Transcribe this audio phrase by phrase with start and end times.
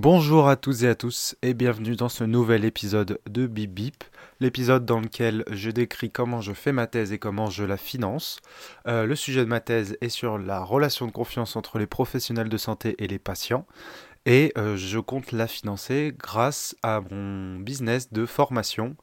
[0.00, 4.04] Bonjour à tous et à tous et bienvenue dans ce nouvel épisode de Bip Bip,
[4.38, 8.38] l'épisode dans lequel je décris comment je fais ma thèse et comment je la finance.
[8.86, 12.48] Euh, le sujet de ma thèse est sur la relation de confiance entre les professionnels
[12.48, 13.66] de santé et les patients
[14.24, 18.94] et euh, je compte la financer grâce à mon business de formation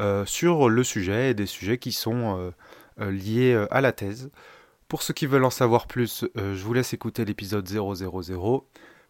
[0.00, 2.52] euh, sur le sujet et des sujets qui sont
[3.00, 4.30] liés à la thèse.
[4.86, 7.92] Pour ceux qui veulent en savoir plus, je vous laisse écouter l'épisode 000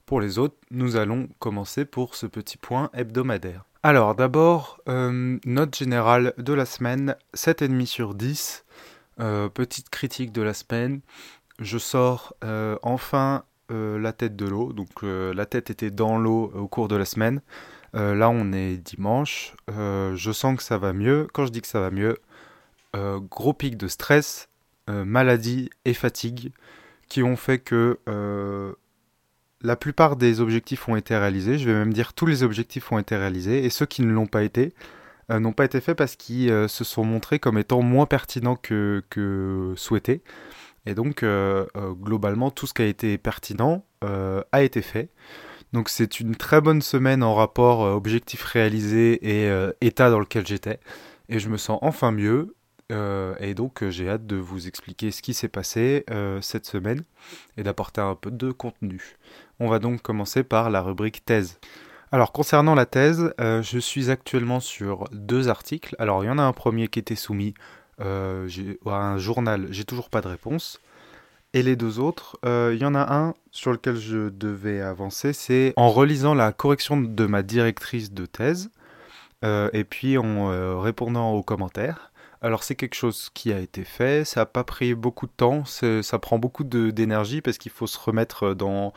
[0.06, 3.64] pour les autres, nous allons commencer pour ce petit point hebdomadaire.
[3.82, 8.64] Alors d'abord, euh, note générale de la semaine, 7,5 sur 10.
[9.20, 11.00] Euh, petite critique de la semaine.
[11.58, 14.72] Je sors euh, enfin la tête de l'eau.
[14.72, 17.40] Donc la tête était dans l'eau au cours de la semaine.
[17.92, 19.54] là on est dimanche.
[19.68, 21.26] je sens que ça va mieux.
[21.32, 22.16] Quand je dis que ça va mieux,
[22.94, 24.48] gros pic de stress,
[24.86, 26.52] maladie et fatigue
[27.08, 27.98] qui ont fait que
[29.64, 31.58] la plupart des objectifs ont été réalisés.
[31.58, 33.64] Je vais même dire tous les objectifs ont été réalisés.
[33.64, 34.74] Et ceux qui ne l'ont pas été
[35.30, 38.56] euh, n'ont pas été faits parce qu'ils euh, se sont montrés comme étant moins pertinents
[38.56, 40.22] que, que souhaité.
[40.86, 43.86] Et donc, euh, globalement, tout ce qui a été pertinent
[44.52, 45.08] a été fait.
[45.72, 50.78] Donc, c'est une très bonne semaine en rapport objectif réalisé et état dans lequel j'étais.
[51.30, 52.54] Et je me sens enfin mieux.
[52.90, 56.04] et donc j'ai hâte de vous expliquer ce qui s'est passé
[56.42, 57.02] cette semaine
[57.56, 59.16] et d'apporter un peu de contenu.
[59.60, 61.58] On va donc commencer par la rubrique thèse.
[62.14, 65.96] Alors concernant la thèse, euh, je suis actuellement sur deux articles.
[65.98, 67.54] Alors il y en a un premier qui était soumis
[68.00, 68.48] euh,
[68.86, 70.80] à un journal, j'ai toujours pas de réponse.
[71.54, 75.32] Et les deux autres, euh, il y en a un sur lequel je devais avancer,
[75.32, 78.70] c'est en relisant la correction de ma directrice de thèse,
[79.44, 82.12] et puis en répondant aux commentaires.
[82.40, 85.64] Alors c'est quelque chose qui a été fait, ça n'a pas pris beaucoup de temps,
[85.64, 88.92] ça prend beaucoup d'énergie parce qu'il faut se remettre dans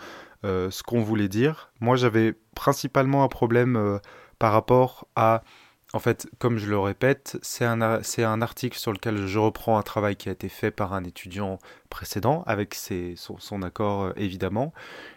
[0.47, 1.71] euh, ce qu'on voulait dire.
[1.81, 3.99] Moi, j'avais principalement un problème euh,
[4.39, 5.43] par rapport à...
[5.93, 9.81] En fait, comme je le répète, c'est un, un, article sur lequel je reprends un
[9.81, 14.73] travail qui a été fait par un étudiant précédent, avec ses, son, accord euh, évidemment.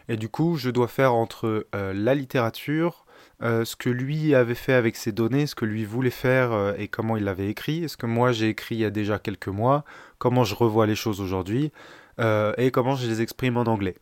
[0.08, 3.04] Et du coup, je dois faire entre la littérature,
[3.40, 7.16] ce que lui avait fait avec ses données, ce que lui voulait faire et comment
[7.16, 9.84] il l'avait écrit, ce que moi j'ai écrit il y a déjà quelques mois,
[10.18, 11.70] comment je revois les choses aujourd'hui
[12.18, 13.94] et comment je les exprime en anglais.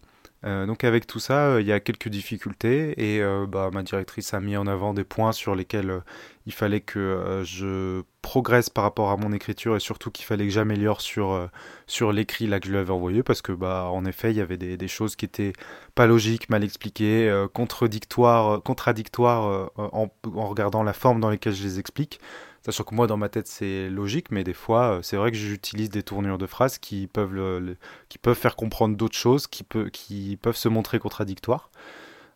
[0.44, 3.82] Euh, donc avec tout ça, euh, il y a quelques difficultés et euh, bah, ma
[3.82, 6.02] directrice a mis en avant des points sur lesquels
[6.46, 10.50] il fallait que je progresse par rapport à mon écriture et surtout qu'il fallait que
[10.50, 11.48] j'améliore sur,
[11.86, 14.40] sur l'écrit là que je lui avais envoyé parce que bah en effet il y
[14.40, 15.52] avait des, choses qui étaient
[15.94, 21.78] pas logiques, mal expliquées, contradictoires, contradictoires en, en, regardant la forme dans laquelle je les
[21.78, 22.18] explique.
[22.64, 25.36] Sachant que moi, dans ma tête, c'est logique, mais des fois, euh, c'est vrai que
[25.36, 27.76] j'utilise des tournures de phrases qui peuvent,
[28.08, 31.70] qui peuvent faire comprendre d'autres choses, qui, qui peuvent se montrer contradictoires.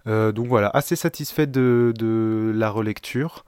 [0.06, 3.44] Euh, donc voilà, assez satisfait de, la relecture.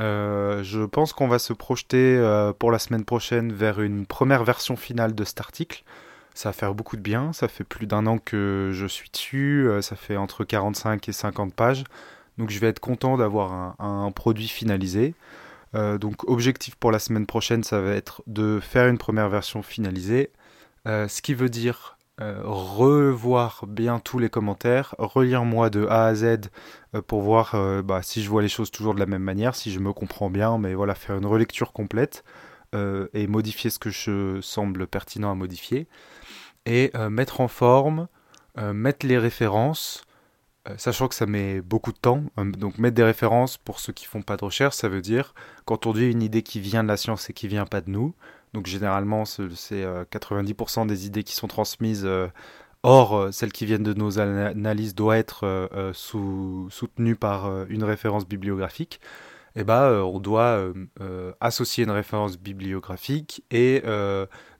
[0.00, 2.20] Euh, je pense qu'on va se projeter
[2.58, 5.84] pour la semaine prochaine vers une première version finale de cet article.
[6.34, 9.68] Ça va faire beaucoup de bien, ça fait plus d'un an que je suis dessus,
[9.80, 11.84] ça fait entre 45 et 50 pages.
[12.38, 15.14] Donc je vais être content d'avoir un produit finalisé.
[15.74, 19.62] Euh, donc objectif pour la semaine prochaine, ça va être de faire une première version
[19.62, 20.32] finalisée,
[20.86, 26.06] euh, ce qui veut dire euh, revoir bien tous les commentaires, relire moi de A
[26.06, 26.50] à Z
[27.06, 29.78] pour voir bah, si je vois les choses toujours de la même manière, si je
[29.78, 32.24] me comprends bien, mais voilà, faire une relecture complète
[32.74, 35.86] et modifier ce que je semble pertinent à modifier,
[36.66, 38.08] et mettre en forme,
[38.56, 40.02] mettre les références,
[40.76, 42.22] sachant que ça met beaucoup de temps.
[42.38, 45.34] Euh, donc mettre des références pour ceux qui font pas de recherche, ça veut dire
[45.64, 47.90] quand on dit une idée qui vient de la science et qui vient pas de
[47.90, 48.14] nous.
[48.54, 52.08] Donc généralement, c'est 90% euh, des idées qui sont transmises.
[52.84, 59.00] Or, celles qui viennent de nos analyses doivent être soutenues par une référence bibliographique.
[59.56, 60.64] Eh ben, on doit
[61.40, 63.82] associer une référence bibliographique et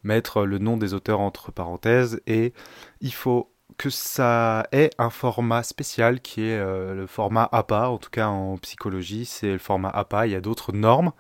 [0.03, 2.21] mettre le nom des auteurs entre parenthèses.
[2.27, 2.53] Et
[3.01, 7.99] il faut que ça ait un format spécial qui est euh, le format APA, en
[7.99, 10.27] tout cas en psychologie, c'est le format APA.
[10.27, 11.13] Il y a d'autres normes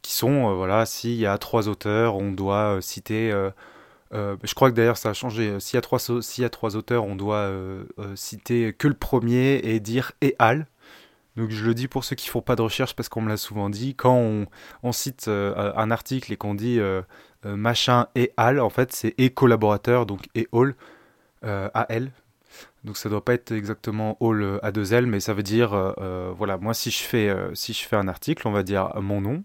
[0.00, 3.30] qui sont, euh, voilà, s'il y a trois auteurs, on doit euh, citer.
[4.12, 5.58] je crois que d'ailleurs ça a changé.
[5.60, 7.50] S'il y, a trois, s'il y a trois auteurs, on doit
[8.14, 10.66] citer que le premier et dire et al.
[11.36, 13.36] Donc je le dis pour ceux qui font pas de recherche parce qu'on me l'a
[13.36, 13.94] souvent dit.
[13.94, 14.46] Quand on,
[14.82, 16.80] on cite un article et qu'on dit
[17.44, 20.74] machin et al, en fait c'est et collaborateur, donc et all
[21.44, 22.10] euh, AL.
[22.84, 25.72] Donc ça doit pas être exactement all euh, à deux L, mais ça veut dire,
[25.74, 29.20] euh, voilà, moi si je, fais, si je fais un article, on va dire mon
[29.20, 29.44] nom,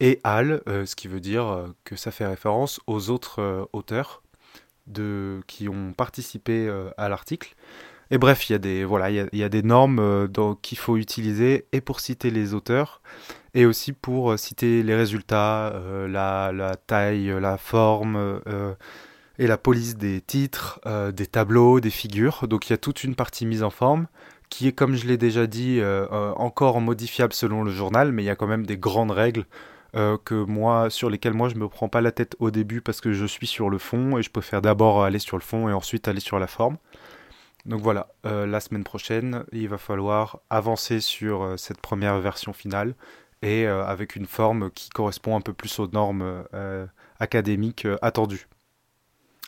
[0.00, 4.22] et AL, ce qui veut dire que ça fait référence aux autres auteurs
[4.86, 7.54] de, qui ont participé à l'article.
[8.10, 10.28] Et bref, il y a des, voilà, il y a, des normes
[10.60, 13.00] qu'il faut utiliser et pour citer les auteurs
[13.54, 18.42] et aussi pour citer les résultats, la, la, taille, la forme
[19.38, 20.80] et la police des titres,
[21.12, 22.48] des tableaux, des figures.
[22.48, 24.06] Donc il y a toute une partie mise en forme
[24.48, 25.80] qui est, comme je l'ai déjà dit,
[26.10, 29.44] encore modifiable selon le journal, mais il y a quand même des grandes règles
[29.96, 33.00] euh, que moi, sur lesquels moi je me prends pas la tête au début parce
[33.00, 35.72] que je suis sur le fond et je préfère d'abord aller sur le fond et
[35.72, 36.76] ensuite aller sur la forme.
[37.64, 42.52] Donc voilà, euh, la semaine prochaine, il va falloir avancer sur euh, cette première version
[42.52, 42.94] finale
[43.42, 46.44] et avec une forme qui correspond un peu plus aux normes
[47.20, 48.48] académiques attendues.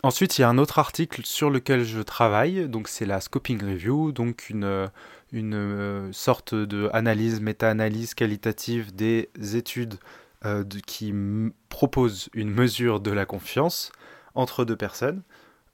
[0.04, 3.60] Ensuite, il y a un autre article sur lequel je travaille, donc c'est la scoping
[3.60, 4.88] review, donc une,
[5.32, 9.98] une sorte de analyse, méta-analyse qualitative des études
[10.44, 11.12] euh, qui
[11.68, 13.90] propose une mesure de la confiance
[14.36, 15.22] entre deux personnes.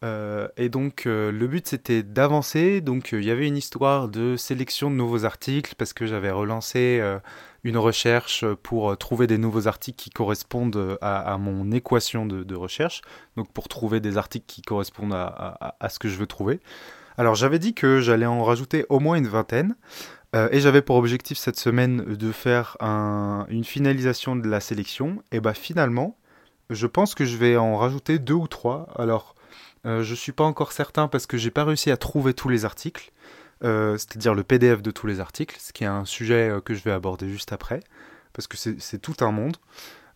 [0.02, 2.80] Euh, et donc euh, le but c'était d'avancer.
[2.80, 6.98] Donc il y avait une histoire de sélection de nouveaux articles parce que j'avais relancé
[7.64, 13.02] une recherche pour trouver des nouveaux articles qui correspondent à, mon équation de, recherche.
[13.36, 16.60] Donc pour trouver des articles qui correspondent à, ce que je veux trouver.
[17.16, 19.76] Alors j'avais dit que j'allais en rajouter au moins une vingtaine.
[20.34, 25.22] Euh, et j'avais pour objectif cette semaine de faire une finalisation de la sélection.
[25.32, 26.16] Et bah finalement,
[26.70, 28.88] je pense que je vais en rajouter deux ou trois.
[28.96, 29.34] Alors,
[29.86, 32.64] euh, je suis pas encore certain parce que j'ai pas réussi à trouver tous les
[32.64, 33.12] articles,
[33.62, 36.82] euh, c'est-à-dire le PDF de tous les articles, ce qui est un sujet que je
[36.82, 37.80] vais aborder juste après,
[38.32, 39.56] parce que c'est tout un monde.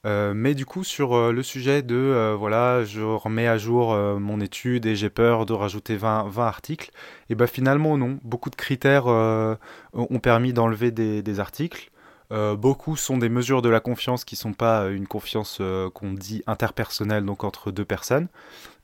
[0.07, 3.95] Euh, mais du coup, sur euh, le sujet de, euh, voilà, je remets à jour
[3.95, 6.91] mon étude et j'ai peur de rajouter 20, 20 articles,
[7.31, 8.19] et bien finalement non.
[8.23, 11.91] Beaucoup de critères ont permis d'enlever des, articles.
[12.31, 15.63] Beaucoup sont des mesures de la confiance qui ne sont pas une confiance
[15.95, 18.29] qu'on dit interpersonnelle, donc entre deux personnes.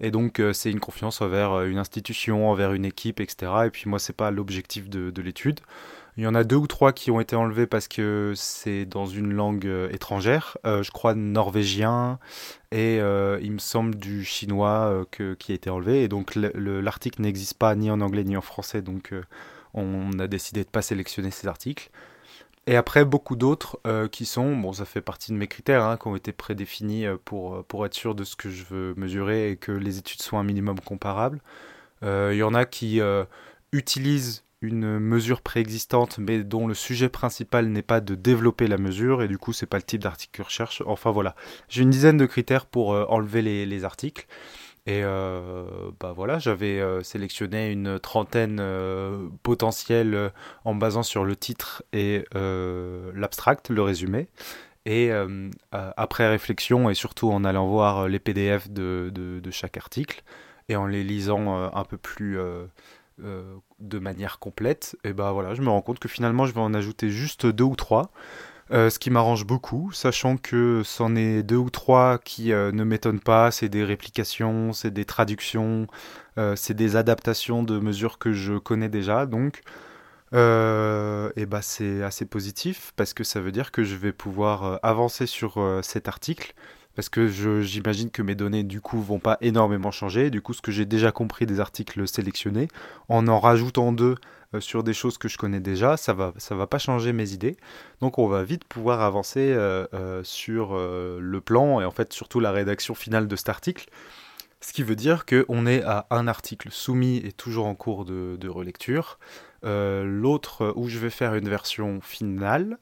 [0.01, 3.53] Et donc c'est une confiance envers une institution, envers une équipe, etc.
[3.67, 5.61] Et puis moi, c'est pas l'objectif de, de l'étude.
[6.17, 9.07] Il y en a deux ou trois qui ont été enlevés parce que c'est dans
[9.07, 10.57] une langue euh, étrangère.
[10.65, 12.21] Euh, je crois norvégien
[12.71, 16.05] et euh, il me semble du chinois qui a été enlevé.
[16.05, 18.81] Et donc l'article n'existe pas ni en anglais ni en français.
[18.81, 19.13] Donc
[19.75, 21.91] on a décidé de ne pas sélectionner ces articles.
[22.67, 23.79] Et après, beaucoup d'autres
[24.11, 27.65] qui sont, bon, ça fait partie de mes critères, hein, qui ont été prédéfinis pour,
[27.65, 30.45] pour être sûr de ce que je veux mesurer et que les études soient un
[30.45, 31.41] minimum comparables.
[32.03, 33.01] Il y en a qui
[33.73, 39.23] utilisent une mesure préexistante, mais dont le sujet principal n'est pas de développer la mesure,
[39.23, 40.83] et du coup, c'est pas le type d'article que je recherche.
[40.87, 41.35] Enfin voilà,
[41.69, 44.27] j'ai une dizaine de critères pour euh, enlever les, articles.
[44.87, 45.65] Et euh,
[45.99, 48.63] bah voilà, j'avais euh, sélectionné une trentaine
[49.43, 50.33] potentielle
[50.65, 54.29] en basant sur le titre et l'abstract, le résumé.
[54.87, 55.11] Et
[55.73, 60.23] après réflexion et surtout en allant voir les PDF de, de chaque article
[60.69, 62.39] et en les lisant un peu plus
[63.23, 66.61] euh, de manière complète, et ben voilà, je me rends compte que finalement je vais
[66.61, 68.11] en ajouter juste deux ou trois.
[68.71, 72.83] Euh, ce qui m'arrange beaucoup, sachant que c'en est deux ou trois qui euh, ne
[72.85, 75.87] m'étonnent pas, c'est des réplications, c'est des traductions,
[76.57, 79.63] c'est des adaptations de mesures que je connais déjà, donc
[80.33, 85.27] et bah c'est assez positif parce que ça veut dire que je vais pouvoir avancer
[85.27, 86.55] sur cet article
[86.95, 87.29] parce que
[87.63, 90.31] j'imagine que mes données du coup vont pas énormément changer.
[90.31, 92.69] Du coup, ce que j'ai déjà compris des articles sélectionnés,
[93.09, 94.17] en en rajoutant deux euh,
[94.61, 97.57] sur des choses que je connais déjà, ça va ça va pas changer mes idées.
[98.01, 102.41] Donc, on va vite pouvoir avancer euh, euh, sur le plan et en fait surtout
[102.41, 103.89] la rédaction finale de cet article.
[104.61, 108.37] Ce qui veut dire qu'on est à un article soumis et toujours en cours de,
[108.41, 109.19] de relecture.
[109.63, 112.79] L'autre où je vais faire une version finale.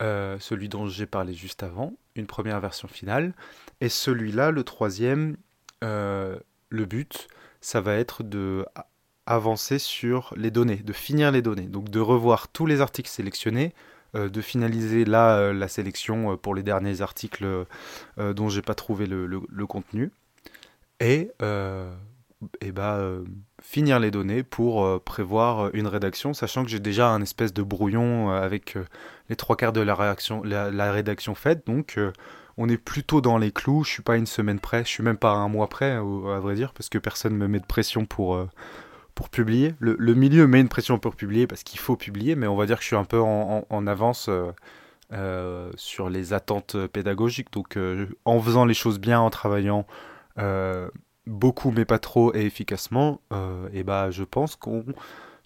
[0.00, 3.34] celui dont j'ai parlé juste avant, une première version finale.
[3.80, 5.36] Et celui-là, le troisième,
[5.84, 6.38] euh,
[6.68, 7.28] le but,
[7.60, 8.66] ça va être de
[9.34, 11.66] avancer sur les données, de finir les données.
[11.66, 13.74] Donc de revoir tous les articles sélectionnés,
[14.14, 17.46] euh, de finaliser là euh, la sélection pour les derniers articles
[18.16, 20.10] dont j'ai pas trouvé le, contenu.
[21.00, 21.30] Et,
[22.60, 23.00] et bah,
[23.62, 28.30] finir les données pour prévoir une rédaction, sachant que j'ai déjà un espèce de brouillon
[28.30, 28.76] avec
[29.28, 31.66] les trois quarts de la, réaction, la, rédaction faite.
[31.66, 32.12] Donc euh,
[32.56, 33.84] on est plutôt dans les clous.
[33.84, 36.54] Je suis pas une semaine près, je suis même pas un mois près, à vrai
[36.54, 38.48] dire, parce que personne me met de pression pour, euh,
[39.18, 39.74] pour publier.
[39.80, 42.76] Le, milieu met une pression pour publier parce qu'il faut publier, mais on va dire
[42.76, 44.30] que je suis un peu en, avance.
[45.10, 47.50] Euh, sur les attentes pédagogiques.
[47.50, 47.76] Donc
[48.26, 49.86] en faisant les choses bien, en travaillant
[51.26, 53.20] beaucoup mais pas trop et efficacement,
[53.72, 54.84] et bah je pense qu'on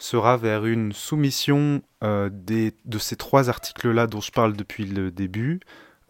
[0.02, 5.10] sera vers une soumission euh, des, de ces trois articles-là dont je parle depuis le
[5.10, 5.60] début,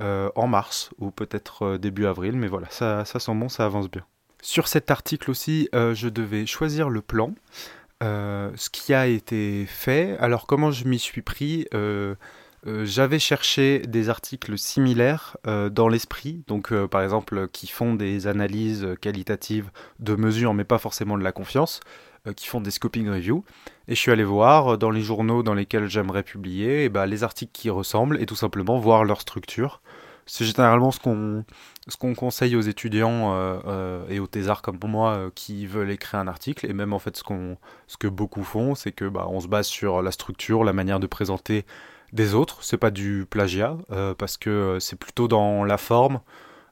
[0.00, 3.64] euh, en mars ou peut-être euh, début avril, mais voilà, ça, ça sent bon, ça
[3.64, 4.04] avance bien.
[4.42, 7.32] Sur cet article aussi, je devais choisir le plan.
[8.00, 10.18] ce qui a été fait.
[10.18, 11.66] Alors comment je m'y suis pris
[12.66, 19.70] J'avais cherché des articles similaires dans l'esprit, donc par exemple qui font des analyses qualitatives
[20.00, 21.80] de mesures, mais pas forcément de la confiance.
[22.28, 23.44] Euh, qui font des scoping reviews.
[23.88, 27.04] Et je suis allé voir euh, dans les journaux dans lesquels j'aimerais publier et bah,
[27.04, 29.82] les articles qui ressemblent et tout simplement voir leur structure.
[30.24, 31.44] C'est généralement ce qu'on
[31.88, 36.28] ce qu'on conseille aux étudiants euh, et aux thésards comme moi qui veulent écrire un
[36.28, 39.40] article et même en fait ce qu'on ce que beaucoup font c'est que bah, on
[39.40, 41.64] se base sur la structure, la manière de présenter
[42.12, 42.62] des autres.
[42.62, 43.76] C'est pas du plagiat
[44.18, 46.20] parce que c'est plutôt dans la forme,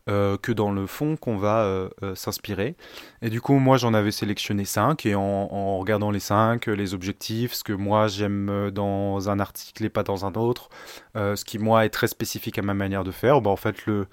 [0.09, 2.75] euh, que dans le fond qu'on va euh, euh, s'inspirer.
[3.21, 7.52] Et du coup, moi, j'en avais sélectionné 5 et en, regardant les 5, les objectifs,
[7.52, 10.69] ce que moi j'aime dans un article et pas dans un autre,
[11.14, 14.07] ce qui moi est très spécifique à ma manière de faire, bah, en fait, le,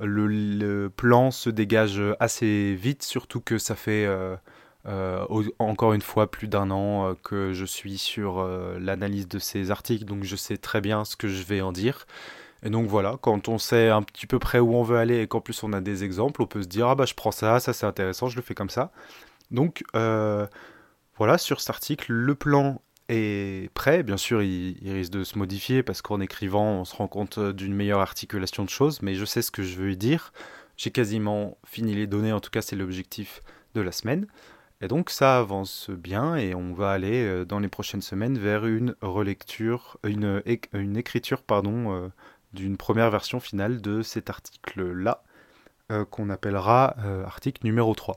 [0.00, 4.08] le, plan se dégage assez vite, surtout que ça fait
[5.58, 8.42] encore une fois plus d'un an que je suis sur
[8.78, 12.06] l'analyse de ces articles, donc je sais très bien ce que je vais en dire.
[12.62, 15.26] Et donc voilà, quand on sait un petit peu près où on veut aller et
[15.26, 17.58] qu'en plus on a des exemples, on peut se dire ah bah je prends ça,
[17.58, 18.92] ça c'est intéressant, je le fais comme ça.
[19.50, 20.46] Donc euh,
[21.16, 24.02] voilà, sur cet article, le plan est prêt.
[24.02, 27.74] Bien sûr, il, risque de se modifier parce qu'en écrivant, on se rend compte d'une
[27.74, 30.32] meilleure articulation de choses, mais je sais ce que je veux dire.
[30.76, 33.42] J'ai quasiment fini les données, en tout cas c'est l'objectif
[33.74, 34.26] de la semaine.
[34.80, 38.64] Et donc ça avance bien et on va aller euh, dans les prochaines semaines vers
[38.64, 40.42] une relecture, une,
[40.96, 42.08] écriture pardon, euh,
[42.54, 45.22] d'une première version finale de cet article-là,
[45.90, 48.16] euh, qu'on appellera euh, article numéro 3.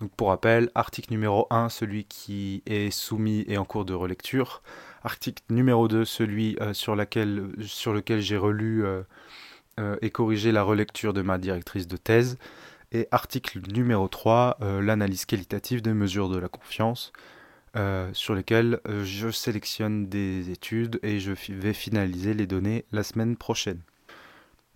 [0.00, 4.62] Donc pour rappel, article numéro 1, celui qui est soumis et en cours de relecture.
[5.04, 8.84] Article numéro 2, celui euh, sur, lequel j'ai relu
[10.02, 12.38] et corrigé la relecture de ma directrice de thèse.
[12.92, 17.12] Et article numéro 3, l'analyse qualitative des mesures de la confiance,
[17.76, 23.04] euh, sur lesquels euh, je sélectionne des études et je vais finaliser les données la
[23.04, 23.80] semaine prochaine.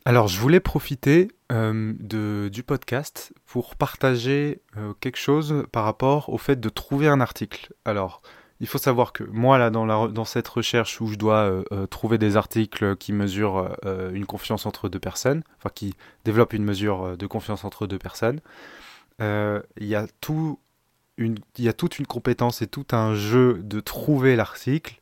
[0.05, 4.61] Alors je voulais profiter euh, de, du podcast pour partager
[5.01, 7.73] quelque chose par rapport au fait de trouver un article.
[7.85, 8.21] Alors
[8.61, 12.19] il faut savoir que moi là dans, la, dans cette recherche où je dois trouver
[12.19, 13.77] des articles qui mesurent
[14.13, 15.95] une confiance entre deux personnes, enfin qui
[16.25, 18.41] développent une mesure de confiance entre deux personnes,
[19.21, 19.97] il y
[21.19, 24.99] il y a toute une compétence et tout un jeu de trouver l'article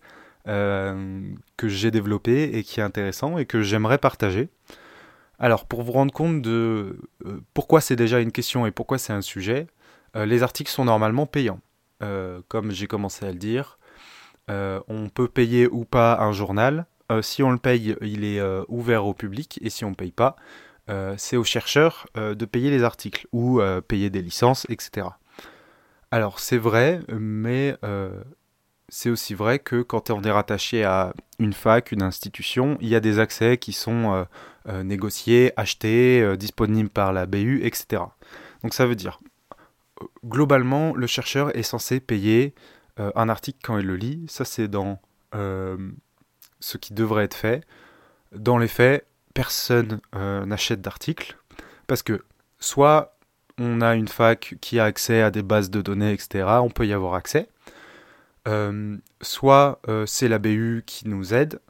[0.49, 1.21] euh,
[1.57, 4.49] que j'ai développé et qui est intéressant et que j'aimerais partager.
[5.43, 6.97] Alors, pour vous rendre compte de
[7.27, 9.67] euh, pourquoi c'est déjà une question et pourquoi c'est un sujet,
[10.17, 11.61] euh, les articles sont normalement payants.
[12.49, 13.79] comme j'ai commencé à le dire,
[14.49, 16.87] on peut payer ou pas un journal.
[17.21, 20.35] si on le paye, il est ouvert au public et si on ne paye pas,
[21.17, 25.11] c'est aux chercheurs de payer les articles ou payer des licences, etc.
[26.13, 28.23] Alors c'est vrai, mais euh,
[28.95, 32.95] c'est aussi vrai que quand on est rattaché à une fac, une institution, il y
[32.95, 34.25] a des accès qui sont euh,
[34.69, 38.03] euh, négociés, achetés, disponibles par la BU, etc.
[38.63, 39.21] Donc ça veut dire,
[40.27, 42.55] globalement, le chercheur est censé payer
[42.99, 44.27] un article quand il le lit.
[44.29, 45.01] Ça c'est dans
[45.33, 47.65] ce qui devrait être fait.
[48.37, 51.39] Dans les faits, personne n'achète d'articles
[51.87, 52.23] parce que
[52.59, 53.17] soit
[53.59, 56.87] on a une fac qui a accès à des bases de données, etc., on peut
[56.87, 57.49] y avoir accès.
[58.49, 61.61] Euh, soit euh, c'est la BU qui nous aide,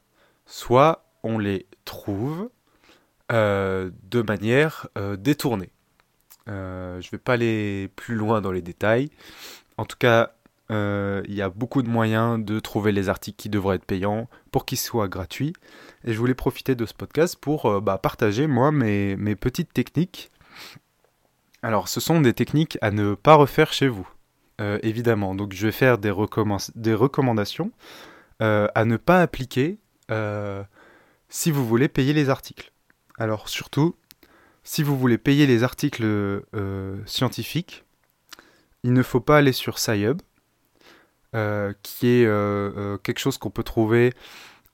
[0.47, 2.49] soit on les trouve
[3.31, 4.89] euh, de manière
[5.19, 5.71] détournée.
[6.47, 9.11] je ne vais pas aller plus loin dans les détails.
[9.77, 10.33] En tout cas,
[10.71, 14.65] il y a beaucoup de moyens de trouver les articles qui devraient être payants pour
[14.65, 15.53] qu'ils soient gratuits.
[16.05, 20.31] Et je voulais profiter de ce podcast pour bah, partager, moi, mes, mes petites techniques
[21.63, 24.09] alors, ce sont des techniques à ne pas refaire chez vous,
[24.63, 25.35] euh, évidemment.
[25.35, 27.73] Donc, je vais faire des, recommandations
[28.41, 29.79] euh, à ne pas appliquer
[30.11, 30.63] euh,
[31.29, 32.73] si vous voulez payer les articles.
[33.19, 33.97] Alors, surtout,
[34.65, 36.43] si vous voulez payer les articles
[37.05, 37.85] scientifiques,
[38.85, 40.23] il ne faut pas aller sur SciHub,
[41.83, 42.25] qui est
[43.03, 44.13] quelque chose qu'on peut trouver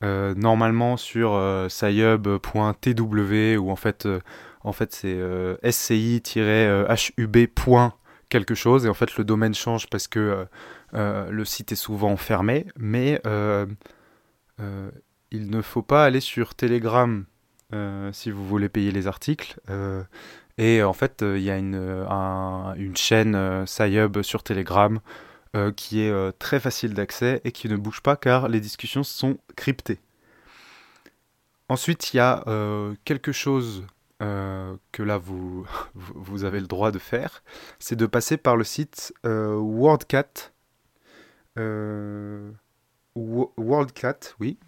[0.02, 4.07] normalement sur scihub.tw, ou en fait
[4.68, 7.37] en fait, c'est euh, sci-hub.
[8.28, 8.87] Quelque chose.
[8.87, 10.44] Et en fait, le domaine change parce que euh,
[10.94, 12.66] euh, le site est souvent fermé.
[12.76, 13.20] Mais
[15.30, 17.25] il ne faut pas aller sur Telegram
[18.12, 19.61] si vous voulez payer les articles.
[20.56, 22.06] et en fait, il y a une,
[22.76, 25.00] une chaîne SciHub sur Telegram
[25.76, 30.00] qui est très facile d'accès et qui ne bouge pas car les discussions sont cryptées.
[31.68, 32.42] Ensuite, il y a
[33.04, 33.85] quelque chose
[34.22, 37.42] euh, que là vous, vous avez le droit de faire,
[37.78, 39.54] c'est de passer par le site euh.
[39.56, 40.52] WorldCat,
[44.38, 44.58] oui,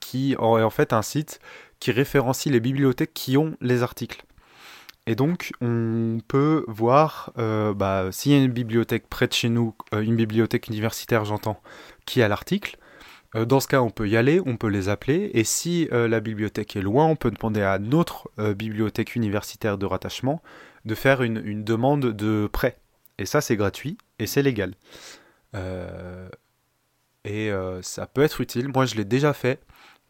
[0.00, 1.40] qui est en fait un site
[1.80, 4.24] qui référencie les bibliothèques qui ont les articles.
[5.06, 9.48] Et donc, on peut voir euh, bah, s'il y a une bibliothèque près de chez
[9.48, 11.60] nous, euh, une bibliothèque universitaire, j'entends,
[12.06, 12.76] qui a l'article.
[13.36, 15.30] Euh, dans ce cas, on peut y aller, on peut les appeler.
[15.34, 20.42] Et si la bibliothèque est loin, on peut demander à notre bibliothèque universitaire de rattachement
[20.84, 22.78] de faire une, demande de prêt.
[23.18, 24.74] Et ça, c'est gratuit et c'est légal.
[27.24, 27.50] et
[27.82, 28.68] ça peut être utile.
[28.68, 29.60] Moi, je l'ai déjà fait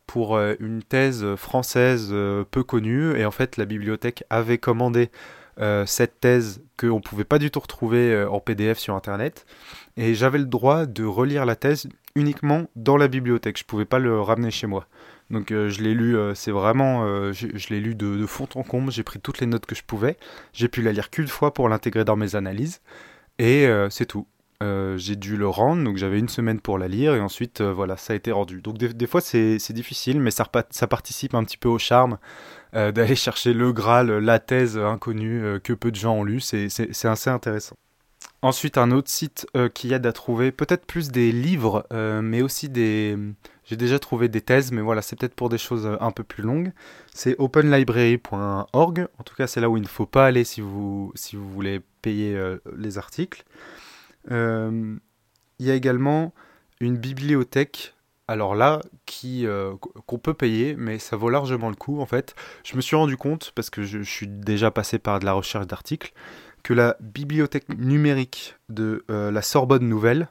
[0.07, 3.19] pour euh, une thèse française euh, peu connue.
[3.19, 5.11] Et en fait, la bibliothèque avait commandé
[5.61, 9.47] euh, cette thèse qu'on ne pouvait pas du tout retrouver en PDF sur Internet.
[9.97, 13.59] Et j'avais le droit de relire la thèse uniquement dans la bibliothèque.
[13.59, 14.89] Je pouvais pas le ramener chez moi.
[15.31, 19.19] Donc je l'ai lu, c'est vraiment, je, l'ai lu de, fond en comble, j'ai pris
[19.19, 20.17] toutes les notes que je pouvais,
[20.53, 22.81] j'ai pu la lire qu'une fois pour l'intégrer dans mes analyses,
[23.41, 24.29] et c'est tout.
[24.63, 27.73] Euh, j'ai dû le rendre, donc j'avais une semaine pour la lire, et ensuite, euh,
[27.73, 28.63] voilà, ça a été rendu.
[28.63, 32.19] Donc des, fois, c'est difficile, mais ça, ça, participe un petit peu au charme
[32.75, 36.69] euh, d'aller chercher le Graal, la thèse inconnue que peu de gens ont lu, c'est
[37.05, 37.77] assez intéressant.
[38.43, 43.17] Ensuite, un autre site qui aide à trouver peut-être plus des livres, mais aussi des...
[43.65, 46.45] J'ai déjà trouvé des thèses, mais voilà, c'est peut-être pour des choses un peu plus
[46.45, 46.73] longues.
[47.13, 49.09] C'est openlibrary.org.
[49.19, 51.51] En tout cas, c'est là où il ne faut pas aller si vous, si vous
[51.51, 52.39] voulez payer
[52.77, 53.45] les articles.
[54.31, 54.97] Euh,
[55.59, 56.33] il y a également
[56.81, 57.95] une bibliothèque
[58.29, 58.81] alors là,
[59.25, 59.77] euh,
[60.07, 62.35] qu'on peut payer, mais ça vaut largement le coup en fait.
[62.65, 65.69] Je me suis rendu compte, parce que je, suis déjà passé par de la recherche
[65.69, 66.13] d'articles,
[66.75, 70.29] la bibliothèque numérique de euh, la Sorbonne Nouvelle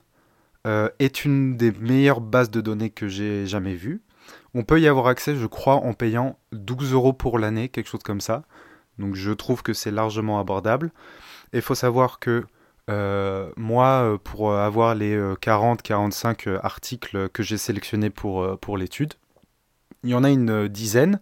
[0.97, 4.01] est une des meilleures bases de données que j'ai jamais vues.
[4.55, 8.01] On peut y avoir accès, je crois, en payant 12 euros pour l'année, quelque chose
[8.01, 8.45] comme ça.
[8.97, 10.91] Donc je trouve que c'est largement abordable.
[11.53, 12.45] Et il faut savoir que
[12.89, 19.13] euh, moi, euh, pour euh, avoir les 40-45 articles que j'ai sélectionnés pour l'étude,
[20.03, 21.19] il y en a une dizaine.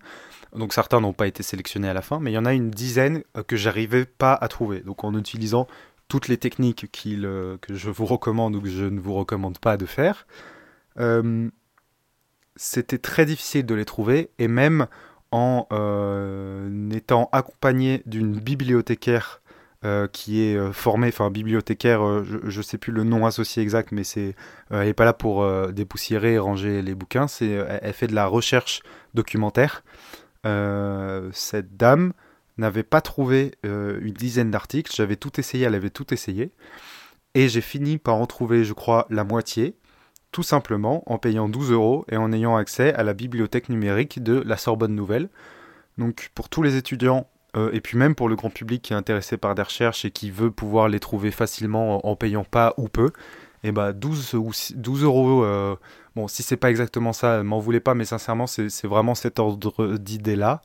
[0.55, 2.69] Donc certains n'ont pas été sélectionnés à la fin, mais il y en a une
[2.69, 4.81] dizaine que j'arrivais pas à trouver.
[4.81, 5.67] Donc en utilisant
[6.07, 9.85] toutes les techniques que je vous recommande ou que je ne vous recommande pas de
[9.85, 10.27] faire,
[12.55, 14.87] c'était très difficile de les trouver et même
[15.31, 15.67] en
[16.91, 19.41] étant accompagné d'une bibliothécaire
[19.85, 23.61] euh, qui est euh, formée, enfin bibliothécaire, euh, je ne sais plus le nom associé
[23.61, 24.33] exact, mais elle
[24.85, 28.81] n'est pas là pour dépoussiérer et ranger les bouquins, elle, fait de la recherche
[29.13, 29.83] documentaire.
[30.43, 32.13] Cette dame
[32.58, 36.51] n'avait pas trouvé une dizaine d'articles, j'avais tout essayé, elle avait tout essayé,
[37.34, 39.75] et j'ai fini par en trouver, je crois, la moitié,
[40.34, 44.43] tout simplement en payant 12 euros et en ayant accès à la bibliothèque numérique de
[44.45, 45.29] la Sorbonne Nouvelle.
[45.97, 48.95] Donc pour tous les étudiants euh, et puis même pour le grand public qui est
[48.95, 52.89] intéressé par des recherches et qui veut pouvoir les trouver facilement en, payant pas ou
[52.89, 53.12] peu,
[53.63, 55.43] et bah 12 ou 12 euros.
[55.43, 55.76] Euh,
[56.15, 59.97] bon, si c'est pas exactement ça, m'en voulez pas, mais sincèrement, c'est vraiment cet ordre
[59.97, 60.62] d'idée là.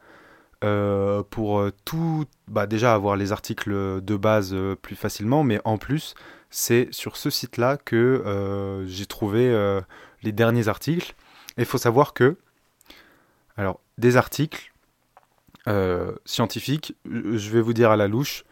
[0.65, 6.15] Euh, pour tout, bah déjà avoir les articles de base plus facilement, mais en plus,
[6.51, 9.81] c'est sur ce site-là que j'ai trouvé
[10.23, 11.15] les derniers articles.
[11.57, 12.37] Et il faut savoir que,
[13.57, 14.73] alors, des articles,
[15.69, 18.45] euh, scientifiques, je vais vous dire à la louche,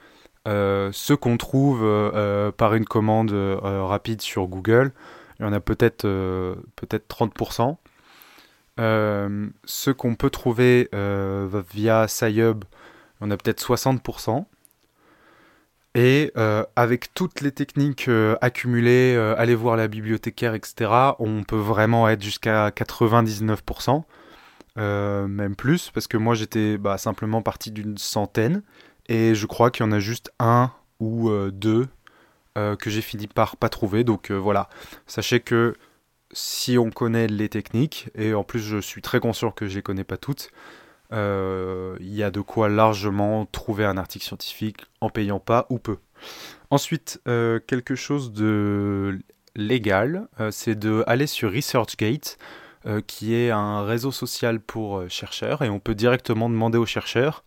[0.46, 4.92] euh, ceux qu'on trouve euh, par une commande rapide sur Google,
[5.38, 6.02] il y en a peut-être
[6.76, 7.76] peut-être 30%.
[9.64, 12.64] ceux qu'on peut trouver via SciHub,
[13.20, 14.44] on a peut-être 60%.
[15.94, 16.32] Et
[16.76, 18.08] avec toutes les techniques
[18.40, 24.04] accumulées, aller voir la bibliothécaire, etc., on peut vraiment être jusqu'à 99%.
[24.78, 28.62] Euh, même plus, parce que moi j'étais bah, simplement parti d'une centaine,
[29.08, 31.86] et je crois qu'il y en a juste un ou euh, deux
[32.56, 34.04] euh, que j'ai fini par pas trouver.
[34.04, 34.68] Donc voilà,
[35.06, 35.74] sachez que
[36.32, 39.82] si on connaît les techniques, et en plus je suis très conscient que je les
[39.82, 40.50] connais pas toutes,
[41.12, 45.98] il y a de quoi largement trouver un article scientifique en payant pas ou peu.
[46.70, 49.20] Ensuite, quelque chose de
[49.54, 52.38] légal, c'est de aller sur ResearchGate.
[52.86, 56.86] Euh, qui est un réseau social pour euh, chercheurs, et on peut directement demander aux
[56.86, 57.42] chercheurs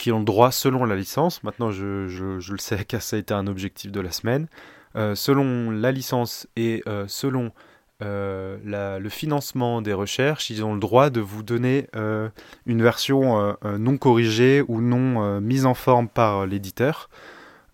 [0.00, 2.06] qui ont le droit selon la licence, maintenant je,
[2.50, 4.48] le sais car ça a été un objectif de la semaine,
[4.96, 7.52] euh, selon la licence et selon
[8.00, 11.86] le financement des recherches, ils ont le droit de vous donner
[12.64, 17.10] une version non corrigée ou non mise en forme par l'éditeur,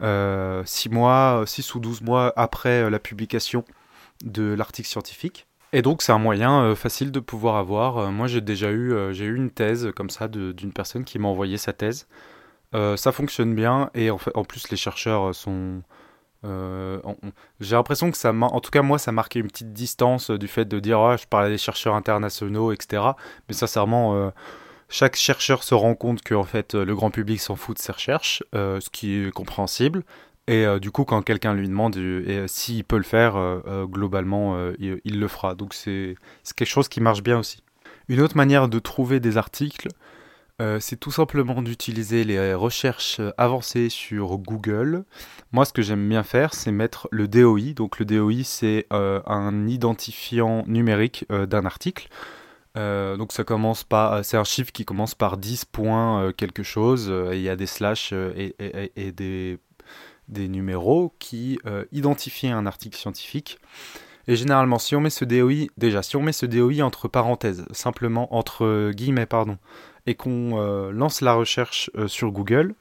[0.00, 3.64] 6 mois, 6 ou 12 mois après la publication
[4.24, 5.46] de l'article scientifique.
[5.72, 7.98] Et donc c'est un moyen euh, facile de pouvoir avoir.
[7.98, 11.18] Euh, moi j'ai déjà eu, euh, j'ai eu une thèse comme ça d'une personne qui
[11.18, 12.06] m'a envoyé sa thèse.
[12.72, 15.82] ça fonctionne bien et en, fait, en plus les chercheurs sont,
[16.44, 20.66] j'ai l'impression que ça, en tout cas moi, ça marquait une petite distance du fait
[20.66, 23.02] de dire, oh, je parlais des chercheurs internationaux, etc.
[23.48, 24.32] Mais sincèrement,
[24.88, 27.92] chaque chercheur se rend compte que en fait, le grand public s'en fout de ses
[27.92, 30.04] recherches, ce qui est compréhensible.
[30.48, 31.98] Et du coup, quand quelqu'un lui demande
[32.46, 33.34] s'il peut le faire,
[33.86, 35.54] globalement, il, le fera.
[35.54, 36.14] Donc c'est
[36.54, 37.62] quelque chose qui marche bien aussi.
[38.08, 39.88] Une autre manière de trouver des articles,
[40.62, 45.04] euh, c'est tout simplement d'utiliser les recherches avancées sur Google.
[45.52, 47.74] Moi, ce que j'aime bien faire, c'est mettre le DOI.
[47.74, 52.08] Donc, le DOI, c'est euh, un identifiant numérique euh, d'un article.
[52.74, 57.10] donc, ça commence par, c'est un chiffre qui commence par 10 points quelque chose.
[57.32, 59.58] Il y a des slash et, des,
[60.28, 61.58] des, numéros qui
[61.92, 63.58] identifient un article scientifique.
[64.28, 67.64] Et généralement, si on met ce DOI, déjà, si on met ce DOI entre parenthèses,
[67.70, 69.58] simplement entre guillemets, pardon,
[70.06, 72.74] et qu'on euh, lance la recherche euh, sur Google,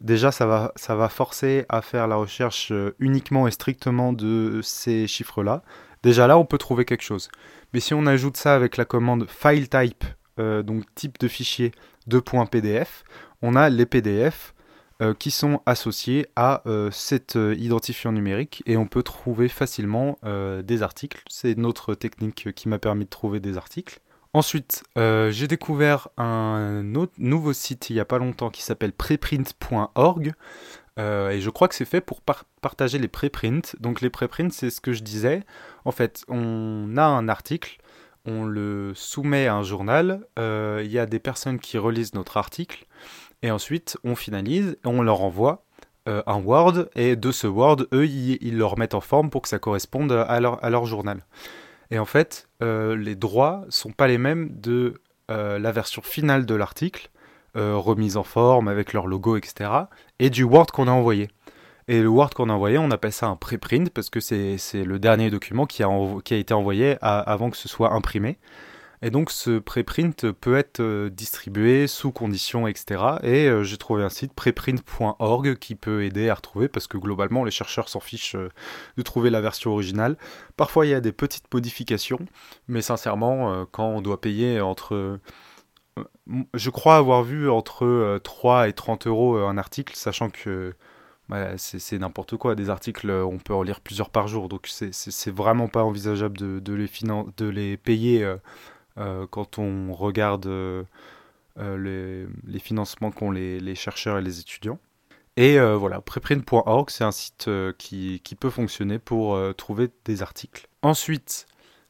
[0.00, 4.60] déjà ça va, ça va forcer à faire la recherche euh, uniquement et strictement de
[4.62, 5.62] ces chiffres-là.
[6.04, 7.28] Déjà là, on peut trouver quelque chose.
[7.72, 10.04] Mais si on ajoute ça avec la commande file type,
[10.38, 11.70] donc type de fichier
[12.08, 13.04] de .pdf,
[13.42, 14.54] on a les PDF
[15.02, 20.16] euh, qui sont associés à euh, cet euh, identifiant numérique et on peut trouver facilement
[20.22, 21.22] des articles.
[21.28, 24.00] C'est notre technique qui m'a permis de trouver des articles.
[24.32, 30.32] Ensuite, j'ai découvert un autre nouveau site il n'y a pas longtemps qui s'appelle preprint.org.
[30.98, 32.20] et je crois que c'est fait pour
[32.60, 33.74] partager les preprints.
[33.80, 35.42] Donc les preprints, c'est ce que je disais.
[35.84, 37.78] En fait, on a un article,
[38.24, 42.86] on le soumet à un journal, il y a des personnes qui relisent notre article,
[43.42, 45.64] et ensuite, on finalise et on leur envoie
[46.08, 46.86] euh, un Word.
[46.94, 50.40] Et de ce Word, eux, ils, le remettent en forme pour que ça corresponde à
[50.40, 51.24] leur, journal.
[51.90, 55.00] Et en fait, euh, les droits sont pas les mêmes de
[55.30, 57.10] euh, la version finale de l'article,
[57.54, 59.70] remise en forme avec leur logo, etc.,
[60.18, 61.28] et du Word qu'on a envoyé.
[61.86, 64.98] Et le Word qu'on a envoyé, on appelle ça un preprint parce que c'est le
[64.98, 68.38] dernier document qui a été envoyé avant que ce soit imprimé.
[69.04, 73.02] Et donc ce préprint peut être euh, distribué sous conditions, etc.
[73.24, 77.42] Et euh, j'ai trouvé un site preprint.org qui peut aider à retrouver parce que globalement
[77.42, 78.50] les chercheurs s'en fichent euh,
[78.96, 80.16] de trouver la version originale.
[80.56, 82.20] Parfois il y a des petites modifications,
[82.68, 85.18] mais sincèrement quand on doit payer entre...
[86.54, 90.74] Je crois avoir vu entre 3 et 30 euros un article, sachant que
[91.28, 92.54] bah, c'est n'importe quoi.
[92.54, 97.44] Des articles, on peut en lire plusieurs par jour, donc c'est vraiment pas envisageable de,
[97.50, 98.24] les, payer
[98.96, 100.84] quand on regarde euh,
[101.58, 104.78] euh, les, financements qu'ont les, chercheurs et les étudiants.
[105.36, 110.68] Et voilà, preprint.org, c'est un site qui, peut fonctionner pour trouver des articles.
[110.82, 111.46] Ensuite,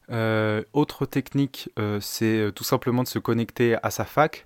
[0.09, 4.45] autre technique, c'est tout simplement de se connecter à sa fac.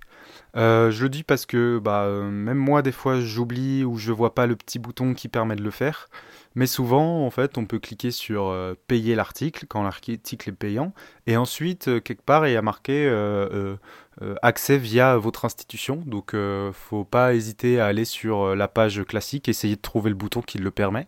[0.55, 4.47] Je le dis parce que bah, même moi, des fois, j'oublie ou je vois pas
[4.47, 6.07] le petit bouton qui permet de le faire.
[6.57, 10.91] Mais souvent, en fait, on peut cliquer sur euh, payer l'article quand l'article est payant,
[11.27, 13.75] et ensuite, euh, quelque part, il y a marqué euh,
[14.41, 16.01] accès via votre institution.
[16.07, 16.35] Donc,
[16.73, 20.57] faut pas hésiter à aller sur la page classique, essayer de trouver le bouton qui
[20.57, 21.07] le permet.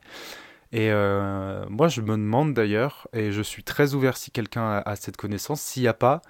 [0.71, 4.95] Et euh, moi, je me demande d'ailleurs, et je suis très ouvert si quelqu'un a,
[4.95, 6.21] cette connaissance, s'il n'y a pas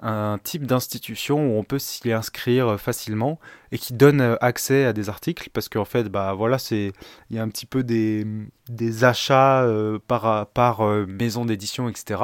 [0.00, 3.40] un type d'institution où on peut s'y inscrire facilement
[3.72, 6.92] et qui donne euh, accès à des articles, parce qu'en fait, bah voilà, c'est
[7.30, 8.24] il y a un petit peu des,
[8.68, 12.22] des achats euh, par, par maison d'édition, etc.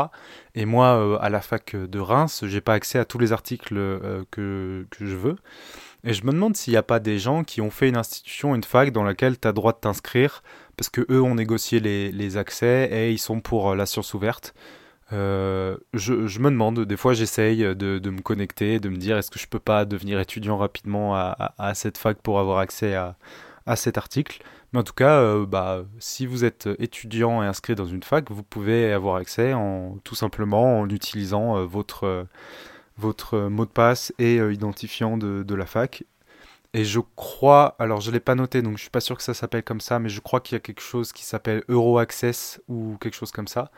[0.54, 3.74] Et moi, à la fac de Reims, j'ai pas accès à tous les articles
[4.30, 5.36] que, que je veux.
[6.04, 8.54] Et je me demande s'il n'y a pas des gens qui ont fait une institution,
[8.54, 10.42] une fac dans laquelle tu as droit de t'inscrire
[10.76, 14.54] parce que eux ont négocié les, accès et ils sont pour euh, la science ouverte.
[15.12, 19.38] Euh, je, me demande, des fois j'essaye de, me connecter, de me dire est-ce que
[19.38, 23.16] je peux pas devenir étudiant rapidement à, cette fac pour avoir accès à,
[23.76, 24.42] cet article.
[24.72, 28.30] Mais en tout cas, euh, bah, si vous êtes étudiant et inscrit dans une fac,
[28.30, 32.26] vous pouvez avoir accès en, tout simplement en utilisant votre,
[32.96, 36.04] votre mot de passe et identifiant de, la fac.
[36.74, 39.22] Et je crois, alors je ne l'ai pas noté, donc je suis pas sûr que
[39.22, 41.98] ça s'appelle comme ça, mais je crois qu'il y a quelque chose qui s'appelle Euro
[41.98, 43.70] Access ou quelque chose comme ça,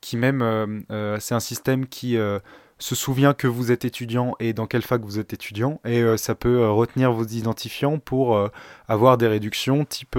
[0.00, 2.40] qui même, euh, euh, c'est un système qui euh,
[2.80, 6.34] se souvient que vous êtes étudiant et dans quelle fac vous êtes étudiant, et ça
[6.34, 8.50] peut retenir vos identifiants pour
[8.88, 10.18] avoir des réductions type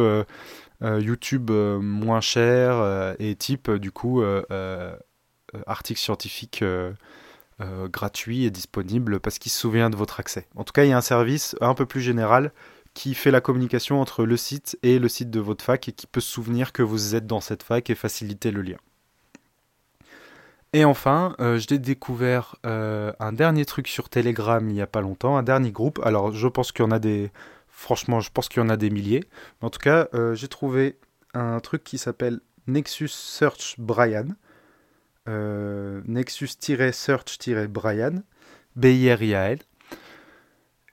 [0.82, 4.24] YouTube moins cher et type du coup
[5.68, 6.64] article scientifique
[7.64, 10.48] euh, gratuit et disponible parce qu'il se souvient de votre accès.
[10.56, 12.52] En tout cas, il y a un service un peu plus général
[12.94, 16.06] qui fait la communication entre le site et le site de votre fac et qui
[16.06, 18.78] peut se souvenir que vous êtes dans cette fac et faciliter le lien.
[20.74, 25.02] Et enfin, euh, j'ai découvert euh, un dernier truc sur Telegram il n'y a pas
[25.02, 26.00] longtemps, un dernier groupe.
[26.04, 27.32] Alors, je pense qu'il y en a des.
[27.70, 29.24] Franchement, je pense qu'il y en a des milliers.
[29.62, 30.98] En tout cas, j'ai trouvé
[31.34, 34.28] un truc qui s'appelle Nexus Search Brian.
[35.28, 38.24] Nexus-search-Brian.
[38.76, 39.60] B-I-R-I-A-L.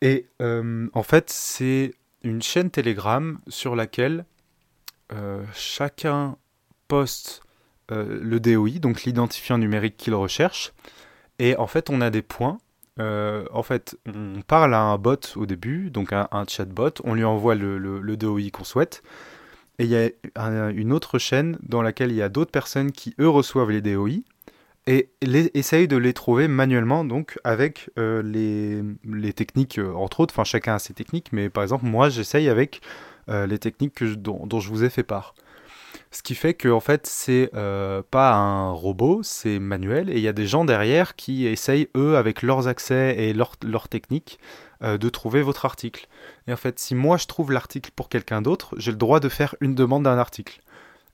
[0.02, 4.24] Et en fait, c'est une chaîne Telegram sur laquelle
[5.54, 6.36] chacun
[6.88, 7.42] poste
[7.88, 10.72] le DOI, donc l'identifiant numérique qu'il recherche.
[11.38, 12.58] Et en fait, on a des points
[13.00, 17.14] euh, en fait, on parle à un bot au début, donc un, un chatbot, on
[17.14, 19.02] lui envoie le, DOI qu'on souhaite,
[19.80, 23.14] et il y a une autre chaîne dans laquelle il y a d'autres personnes qui,
[23.18, 24.20] eux, reçoivent les DOI,
[24.86, 30.34] et les, essayent de les trouver manuellement, donc avec euh, les, techniques, euh, entre autres,
[30.34, 32.80] enfin chacun a ses techniques, mais par exemple, moi, j'essaye avec
[33.28, 35.34] les techniques dont, je vous ai fait part.
[36.10, 40.20] Ce qui fait que en fait c'est euh, pas un robot, c'est manuel et il
[40.20, 44.40] y a des gens derrière qui essayent eux avec leurs accès et leurs leur techniques
[44.82, 46.08] euh, de trouver votre article.
[46.46, 49.28] Et en fait si moi je trouve l'article pour quelqu'un d'autre, j'ai le droit de
[49.28, 50.60] faire une demande d'un article.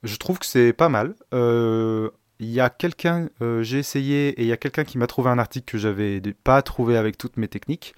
[0.03, 1.15] Je trouve que c'est pas mal.
[1.33, 3.29] Euh, il y a quelqu'un,
[3.61, 6.61] j'ai essayé et il y a quelqu'un qui m'a trouvé un article que j'avais pas
[6.61, 7.95] trouvé avec toutes mes techniques.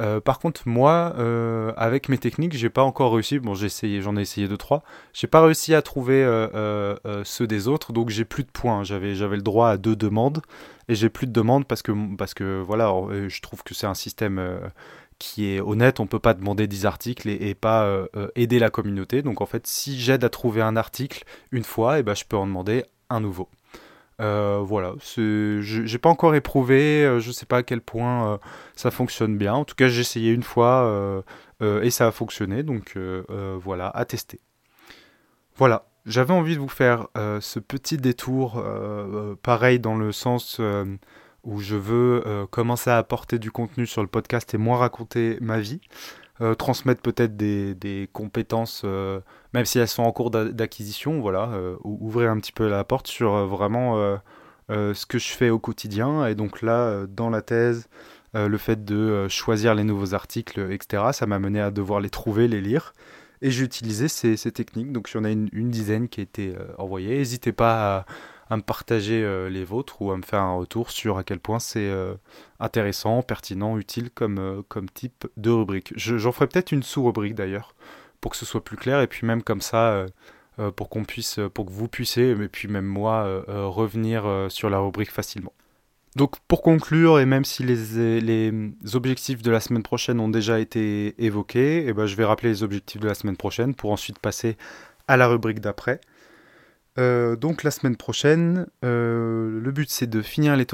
[0.00, 3.38] Euh, par contre, moi, euh, avec mes techniques, j'ai pas encore réussi.
[3.38, 4.82] Bon, j'ai essayé, j'en ai essayé deux trois.
[5.12, 8.82] J'ai pas réussi à trouver euh, ceux des autres, donc j'ai plus de points.
[8.82, 10.42] J'avais, j'avais le droit à deux demandes
[10.88, 12.92] et j'ai plus de demandes parce que, parce que voilà,
[13.28, 14.40] je trouve que c'est un système
[15.18, 16.00] qui est honnête.
[16.00, 19.22] On peut pas demander 10 articles et, pas aider la communauté.
[19.22, 22.24] Donc en fait, si j'aide à trouver un article une fois, et eh ben je
[22.24, 23.48] peux en demander un nouveau.
[24.20, 28.38] Euh, voilà, j'ai pas encore éprouvé, euh, je sais pas à quel point euh,
[28.76, 29.54] ça fonctionne bien.
[29.54, 31.24] En tout cas, j'ai essayé une fois
[31.60, 32.96] et ça a fonctionné, donc
[33.62, 34.40] voilà, à tester.
[35.56, 38.62] Voilà, j'avais envie de vous faire ce petit détour,
[39.42, 40.60] pareil dans le sens
[41.42, 45.58] où je veux commencer à apporter du contenu sur le podcast et moi raconter ma
[45.58, 45.80] vie.
[46.42, 49.20] Euh, transmettre peut-être des, compétences, euh,
[49.52, 53.08] même si elles sont en cours d'acquisition, voilà, euh, ouvrir un petit peu la porte
[53.08, 54.18] sur vraiment
[54.68, 56.26] ce que je fais au quotidien.
[56.26, 57.88] Et donc là, dans la thèse,
[58.34, 62.48] le fait de choisir les nouveaux articles, etc., ça m'a mené à devoir les trouver,
[62.48, 62.94] les lire.
[63.42, 64.92] Et j'ai utilisé ces, techniques.
[64.92, 67.18] Donc il y en a une, dizaine qui a été envoyée.
[67.18, 68.06] N'hésitez pas à
[68.50, 71.38] à me partager euh, les vôtres ou à me faire un retour sur à quel
[71.38, 72.14] point c'est euh,
[72.58, 75.92] intéressant, pertinent, utile comme, euh, comme type de rubrique.
[75.96, 77.74] J'en ferai peut-être une sous-rubrique d'ailleurs
[78.20, 80.04] pour que ce soit plus clair et puis même comme ça
[80.76, 85.10] pour qu'on puisse, pour que vous puissiez, mais puis même moi, revenir sur la rubrique
[85.10, 85.54] facilement.
[86.16, 88.52] Donc pour conclure, et même si les, les,
[88.92, 92.50] objectifs de la semaine prochaine ont déjà été évoqués, et eh ben je vais rappeler
[92.50, 94.58] les objectifs de la semaine prochaine pour ensuite passer
[95.08, 96.02] à la rubrique d'après.
[96.98, 100.64] Euh, donc la semaine prochaine, euh, le but c'est de finir les,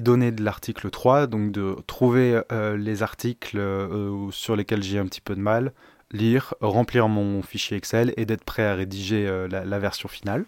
[0.00, 3.60] données de l'article 3, donc de trouver euh, les articles
[4.30, 5.72] sur lesquels j'ai un petit peu de mal,
[6.12, 10.44] lire, remplir mon fichier Excel et d'être prêt à rédiger la, la, version finale.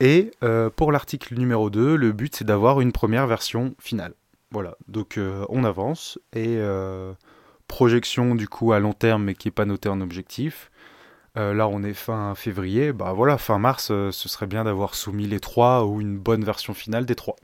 [0.00, 0.32] Et
[0.76, 4.14] pour l'article numéro 2, le but c'est d'avoir une première version finale.
[4.50, 6.58] Voilà, donc on avance et
[7.68, 10.70] projection du coup à long terme mais qui n'est pas notée en objectif.
[11.38, 12.92] Euh, là, on est fin février.
[12.92, 16.44] Bah voilà, fin mars, euh, ce serait bien d'avoir soumis les trois ou une bonne
[16.44, 17.36] version finale des trois.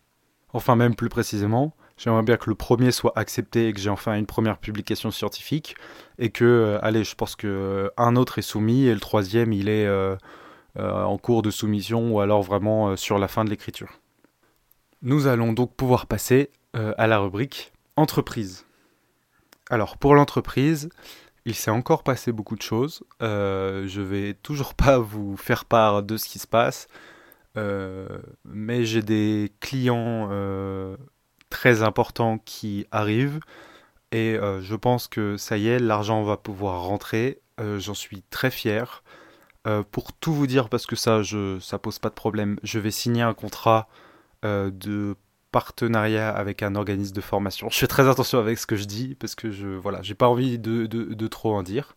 [0.52, 4.14] Enfin, même plus précisément, j'aimerais bien que le premier soit accepté et que j'ai enfin
[4.14, 5.76] une première publication scientifique.
[6.18, 9.68] Et que, euh, allez, je pense que un autre est soumis et le troisième, il
[9.68, 9.88] est
[10.76, 14.00] en cours de soumission ou alors vraiment sur la fin de l'écriture.
[15.02, 18.66] Nous allons donc pouvoir passer à la rubrique entreprise.
[19.70, 20.88] Alors, pour l'entreprise,
[21.46, 23.04] il s'est encore passé beaucoup de choses.
[23.22, 26.88] Euh, je vais toujours pas vous faire part de ce qui se passe,
[27.56, 28.08] euh,
[28.44, 30.96] mais j'ai des clients euh,
[31.50, 33.40] très importants qui arrivent
[34.12, 37.40] et je pense que ça y est, l'argent va pouvoir rentrer.
[37.58, 39.02] J'en suis très fier.
[39.90, 42.92] pour tout vous dire, parce que ça, je, ça pose pas de problème, je vais
[42.92, 43.88] signer un contrat
[44.44, 45.16] de
[45.54, 47.68] partenariat avec un organisme de formation.
[47.70, 50.26] Je fais très attention avec ce que je dis parce que je voilà, j'ai pas
[50.26, 51.94] envie de, de, trop en dire.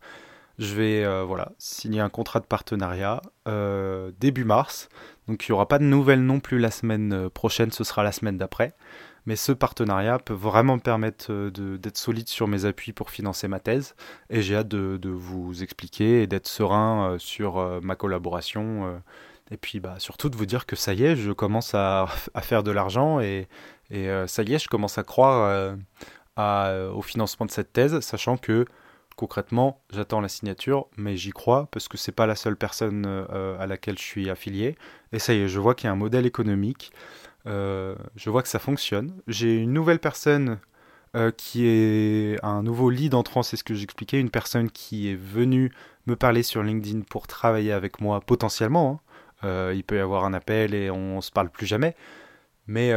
[0.59, 4.89] Je vais euh, voilà signer un contrat de partenariat euh, début mars.
[5.27, 8.03] Donc il n'y aura pas de nouvelles non plus la semaine euh, prochaine, ce sera
[8.03, 8.75] la semaine d'après.
[9.25, 13.59] Mais ce partenariat peut vraiment me permettre d'être solide sur mes appuis pour financer ma
[13.59, 13.95] thèse.
[14.29, 19.01] Et j'ai hâte de, vous expliquer et d'être serein sur ma collaboration
[19.51, 22.07] et puis bah, surtout de vous dire que ça y est, je commence à,
[22.41, 23.47] faire de l'argent et,
[23.93, 25.75] euh, ça y est, je commence à croire euh,
[26.39, 28.65] euh, au financement de cette thèse, sachant que
[29.15, 33.07] concrètement, j'attends la signature, mais j'y crois parce que c'est pas la seule personne
[33.59, 34.77] à laquelle je suis affilié.
[35.11, 36.91] Et ça y est, je vois qu'il y a un modèle économique,
[37.45, 39.19] je vois que ça fonctionne.
[39.27, 40.59] J'ai une nouvelle personne
[41.35, 45.71] qui est un nouveau lead entrant, c'est ce que j'expliquais, une personne qui est venue
[46.05, 49.01] me parler sur LinkedIn pour travailler avec moi potentiellement.
[49.01, 49.06] Hein.
[49.43, 51.95] Il peut y avoir un appel et on se parle plus jamais.
[52.67, 52.91] Mais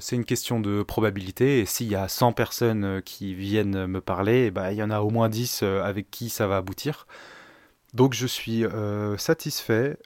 [0.00, 1.60] c'est une question de probabilité.
[1.60, 5.00] Et s'il y a 100 personnes qui viennent me parler, ben, il y en a
[5.00, 7.06] au moins 10 avec qui ça va aboutir.
[7.94, 8.64] Donc je suis
[9.18, 9.96] satisfait.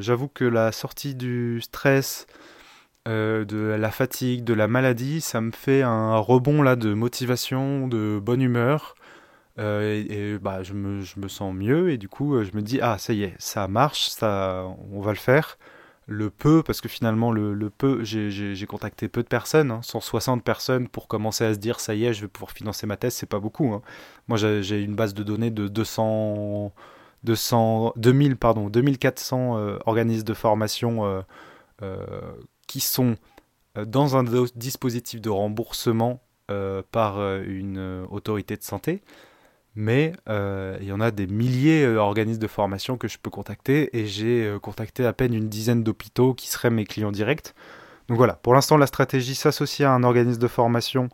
[0.00, 2.26] J'avoue que la sortie du stress,
[3.08, 7.88] euh, de la fatigue, de la maladie, ça me fait un rebond là de motivation,
[7.88, 8.94] de bonne humeur.
[9.60, 12.62] Euh, et, bah, je, me, je, me, sens mieux et du coup euh, je me
[12.62, 15.58] dis ah ça y est ça marche ça on va le faire.
[16.06, 20.42] Le peu parce que finalement le, le peu j'ai contacté peu de personnes 160 hein,
[20.42, 23.14] personnes pour commencer à se dire ça y est je vais pouvoir financer ma thèse
[23.14, 23.82] c'est pas beaucoup hein.
[24.26, 26.72] moi j'ai une base de données de 200
[27.22, 31.22] 200 2000 pardon 2400 organismes de formation
[32.66, 33.16] qui sont
[33.78, 36.20] euh, dans un dispositif de remboursement
[36.50, 39.02] euh, par euh, une autorité de santé,
[39.74, 44.06] mais il y en a des milliers d'organismes de formation que je peux contacter et
[44.06, 47.54] j'ai contacté à peine une dizaine d'hôpitaux qui seraient mes clients directs.
[48.08, 51.08] Donc voilà, pour l'instant la stratégie s'associe à un organisme de formation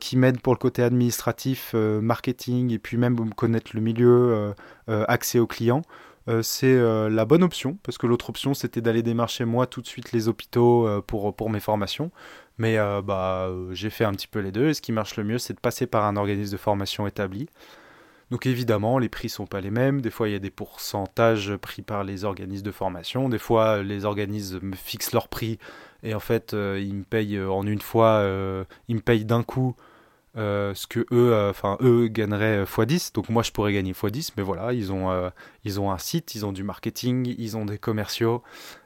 [0.00, 4.54] qui m'aide pour le côté administratif, marketing et puis même connaître le milieu,
[4.88, 5.82] accès aux clients.
[6.28, 9.80] Euh, c'est euh, la bonne option, parce que l'autre option c'était d'aller démarcher moi tout
[9.80, 12.10] de suite les hôpitaux euh, pour, pour mes formations.
[12.58, 15.38] Mais bah, j'ai fait un petit peu les deux, et ce qui marche le mieux
[15.38, 17.48] c'est de passer par un organisme de formation établi.
[18.30, 20.00] Donc évidemment, les prix sont pas les mêmes.
[20.00, 23.28] Des fois, il y a des pourcentages pris par les organismes de formation.
[23.28, 25.58] Des fois, les organismes fixent leur prix
[26.02, 28.24] et en fait, ils me payent en une fois,
[28.88, 29.74] ils me payent d'un coup
[30.36, 34.32] euh, ce que eux, euh, enfin eux gagneraient x10, donc moi je pourrais gagner x10,
[34.36, 35.28] mais voilà, ils ont, euh,
[35.64, 38.42] ils ont un site, ils ont du marketing, ils ont des commerciaux,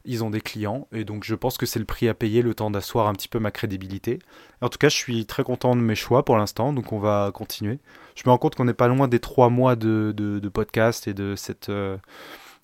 [0.06, 2.54] ils ont des clients, et donc je pense que c'est le prix à payer, le
[2.54, 4.20] temps d'asseoir un petit peu ma crédibilité.
[4.62, 7.30] En tout cas, je suis très content de mes choix pour l'instant, donc on va
[7.34, 7.78] continuer.
[8.14, 11.06] Je me rends compte qu'on n'est pas loin des trois mois de, de, de, podcast
[11.08, 11.70] et de cette,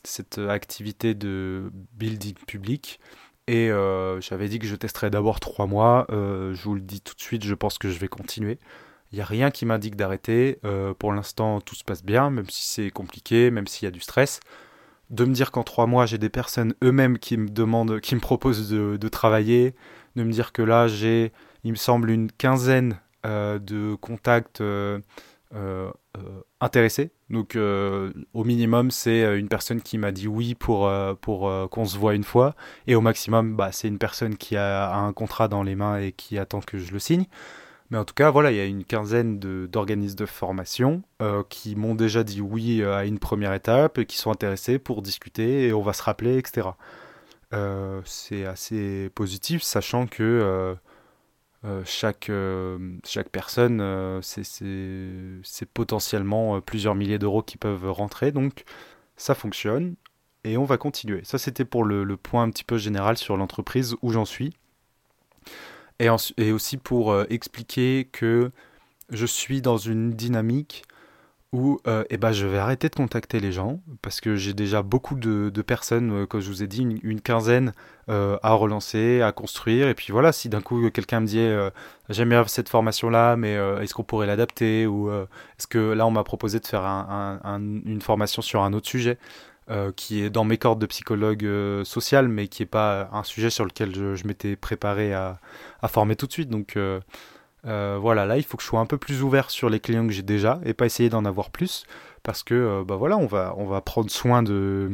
[0.05, 2.99] cette activité de building public.
[3.47, 6.07] Et euh, j'avais dit que je testerais d'abord trois mois.
[6.11, 8.59] Euh, je vous le dis tout de suite, je pense que je vais continuer.
[9.13, 10.59] Il n'y a rien qui m'indique d'arrêter.
[10.65, 13.91] Euh, pour l'instant, tout se passe bien, même si c'est compliqué, même s'il y a
[13.91, 14.41] du stress.
[15.11, 18.21] De me dire qu'en trois mois, j'ai des personnes eux-mêmes qui me demandent, qui me
[18.21, 19.75] proposent de, travailler.
[20.15, 21.33] De me dire que là, j'ai,
[21.65, 24.63] il me semble, une quinzaine de contacts
[25.53, 27.11] euh, euh, intéressé.
[27.29, 31.99] Donc euh, au minimum, c'est une personne qui m'a dit oui pour, pour qu'on se
[31.99, 32.55] voit une fois.
[32.87, 36.13] Et au maximum, bah, c'est une personne qui a un contrat dans les mains et
[36.13, 37.25] qui attend que je le signe.
[37.91, 41.03] Mais en tout cas, voilà, il y a une quinzaine d'organismes de, formation
[41.49, 45.67] qui m'ont déjà dit oui à une première étape et qui sont intéressés pour discuter
[45.67, 46.69] et on va se rappeler, etc.
[48.05, 50.77] c'est assez positif, sachant que
[51.65, 58.33] euh, chaque, euh, chaque personne, euh, c'est potentiellement plusieurs milliers d'euros qui peuvent rentrer.
[58.33, 58.65] Donc
[59.17, 59.95] ça fonctionne
[60.45, 61.21] et on va continuer.
[61.25, 64.55] Ça, c'était pour le, point un petit peu général sur l'entreprise où j'en suis.
[65.99, 66.09] Et,
[66.51, 68.53] aussi pour expliquer que
[69.11, 70.85] je suis dans une dynamique
[71.53, 74.83] où euh, eh ben, je vais arrêter de contacter les gens parce que j'ai déjà
[74.83, 77.73] beaucoup de, personnes, euh, comme je vous ai dit, une, quinzaine
[78.09, 79.89] euh, à relancer, à construire.
[79.89, 81.45] Et puis voilà, si d'un coup quelqu'un me dit
[82.09, 86.25] j'aime bien cette formation-là, mais est-ce qu'on pourrait l'adapter Ou est-ce que là on m'a
[86.25, 89.19] proposé de faire une formation sur un autre sujet
[89.97, 91.47] qui est dans mes cordes de psychologue
[91.85, 95.39] social, mais qui n'est pas un sujet sur lequel je, m'étais préparé à,
[95.89, 96.51] former tout de suite.
[97.67, 100.07] Euh, voilà, là, il faut que je sois un peu plus ouvert sur les clients
[100.07, 101.85] que j'ai déjà et pas essayer d'en avoir plus
[102.23, 104.91] parce que euh, bah voilà, on va, on va prendre soin de,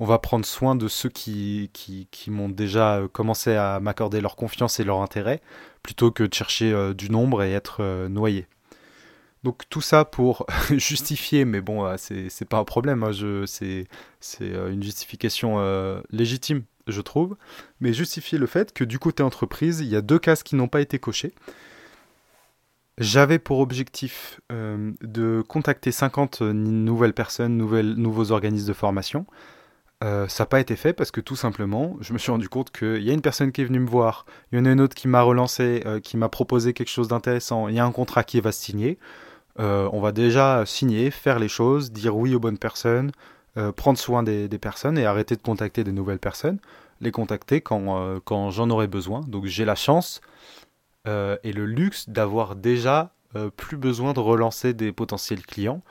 [0.00, 4.20] on va prendre soin de ceux qui, qui, qui m'ont déjà euh, commencé à m'accorder
[4.20, 5.40] leur confiance et leur intérêt
[5.82, 8.48] plutôt que de chercher du nombre et être noyé.
[9.44, 13.12] Donc tout ça pour justifier, mais bon, c'est pas un problème, hein,
[13.46, 13.86] c'est
[14.40, 17.36] une justification légitime, je trouve,
[17.80, 20.66] mais justifier le fait que du côté entreprise, il y a deux cases qui n'ont
[20.66, 21.32] pas été cochées.
[22.98, 29.26] J'avais pour objectif euh, de contacter 50 nouvelles personnes, nouveaux organismes de formation.
[30.02, 32.70] Euh, ça n'a pas été fait parce que tout simplement, je me suis rendu compte
[32.70, 34.80] qu'il y a une personne qui est venue me voir, il y en a une
[34.80, 37.92] autre qui m'a relancé, euh, qui m'a proposé quelque chose d'intéressant, il y a un
[37.92, 38.98] contrat qui va se signer.
[39.58, 43.12] on va déjà signer, faire les choses, dire oui aux bonnes personnes,
[43.76, 46.58] prendre soin des, des, personnes et arrêter de contacter des nouvelles personnes,
[47.00, 49.22] les contacter quand, quand j'en aurai besoin.
[49.28, 50.20] Donc j'ai la chance
[51.06, 55.82] euh, et le luxe d'avoir déjà euh, plus besoin de relancer des potentiels clients.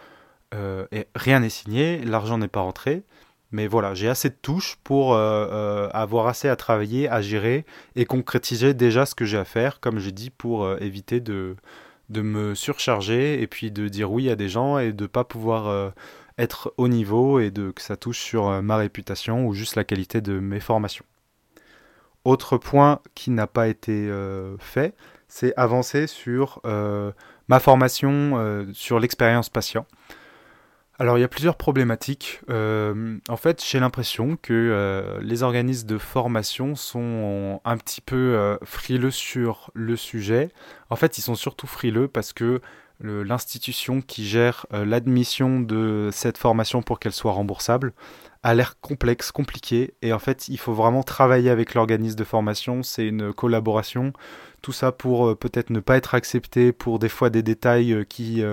[0.54, 3.04] Euh, et rien n'est signé, l'argent n'est pas rentré.
[3.52, 7.64] Mais voilà, j'ai assez de touches pour avoir assez à travailler, à gérer
[7.96, 11.56] et concrétiser déjà ce que j'ai à faire, comme j'ai dit, pour éviter de,
[12.10, 15.94] me surcharger et puis de dire oui à des gens et de pas pouvoir
[16.38, 20.20] être au niveau et de que ça touche sur ma réputation ou juste la qualité
[20.20, 21.06] de mes formations.
[22.26, 24.12] Autre point qui n'a pas été
[24.60, 24.96] fait,
[25.28, 26.60] c'est avancer sur
[27.48, 29.86] ma formation sur l'expérience patient.
[30.98, 32.40] Alors il y a plusieurs problématiques.
[32.50, 38.16] Euh, en fait, j'ai l'impression que euh, les organismes de formation sont un petit peu
[38.16, 40.50] euh, frileux sur le sujet.
[40.90, 42.62] En fait, ils sont surtout frileux parce que
[43.02, 47.94] l'institution qui gère l'admission de cette formation pour qu'elle soit remboursable
[48.42, 52.84] a l'air complexe, compliqué, et en fait, il faut vraiment travailler avec l'organisme de formation.
[52.84, 54.14] C'est une collaboration.
[54.62, 58.44] Tout ça pour peut-être ne pas être accepté pour des fois des détails qui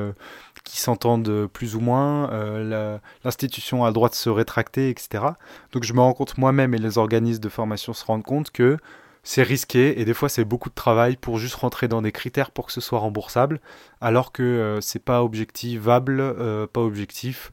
[0.64, 5.24] qui s'entendent plus ou moins, euh, l'institution a le droit de se rétracter, etc.
[5.72, 8.76] Donc je me rends compte moi-même et les organismes de formation se rendent compte que
[9.23, 12.51] c'est risqué et des fois c'est beaucoup de travail pour juste rentrer dans des critères
[12.51, 13.61] pour que ce soit remboursable,
[14.01, 17.51] alors que euh, c'est pas objectivable, euh, pas objectif.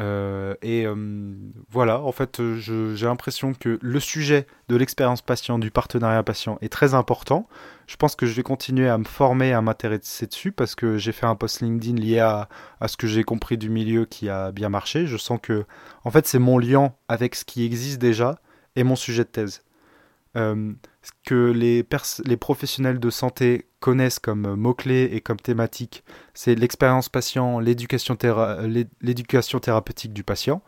[0.00, 1.36] Euh, et euh,
[1.70, 6.68] voilà, en fait, j'ai l'impression que le sujet de l'expérience patient, du partenariat patient est
[6.72, 7.46] très important.
[7.86, 11.12] Je pense que je vais continuer à me former, à m'intéresser dessus parce que j'ai
[11.12, 12.48] fait un post LinkedIn lié à,
[12.80, 15.06] à ce que j'ai compris du milieu qui a bien marché.
[15.06, 15.64] Je sens que,
[16.02, 18.40] en fait, c'est mon lien avec ce qui existe déjà
[18.74, 19.62] et mon sujet de thèse.
[21.04, 21.52] Euh, ce que
[22.24, 30.12] les, professionnels de santé connaissent comme mots-clés et comme thématique, c'est l'expérience patient, l'éducation thérapeutique
[30.12, 30.62] du patient.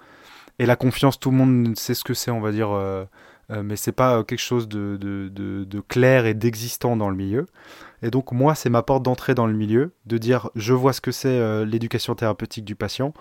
[0.59, 3.05] Et la confiance, tout le monde sait ce que c'est, on va dire, euh,
[3.51, 7.47] euh, mais c'est pas quelque chose de, clair et d'existant dans le milieu.
[8.03, 11.01] Et donc moi, c'est ma porte d'entrée dans le milieu, de dire je vois ce
[11.01, 13.13] que c'est l'éducation thérapeutique du patient,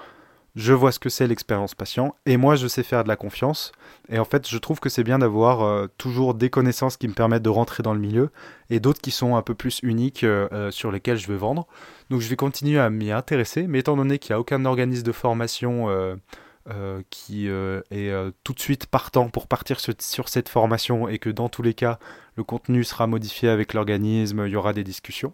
[0.55, 3.73] je vois ce que c'est l'expérience patient et moi je sais faire de la confiance.
[4.09, 7.13] Et en fait, je trouve que c'est bien d'avoir euh, toujours des connaissances qui me
[7.13, 8.29] permettent de rentrer dans le milieu
[8.69, 11.67] et d'autres qui sont un peu plus uniques euh, euh, sur lesquelles je vais vendre.
[12.09, 15.03] Donc je vais continuer à m'y intéresser, mais étant donné qu'il n'y a aucun organisme
[15.03, 15.89] de formation
[17.09, 21.63] qui est tout de suite partant pour partir sur, cette formation et que dans tous
[21.63, 21.99] les cas
[22.37, 25.33] le contenu sera modifié avec l'organisme, il y aura des discussions.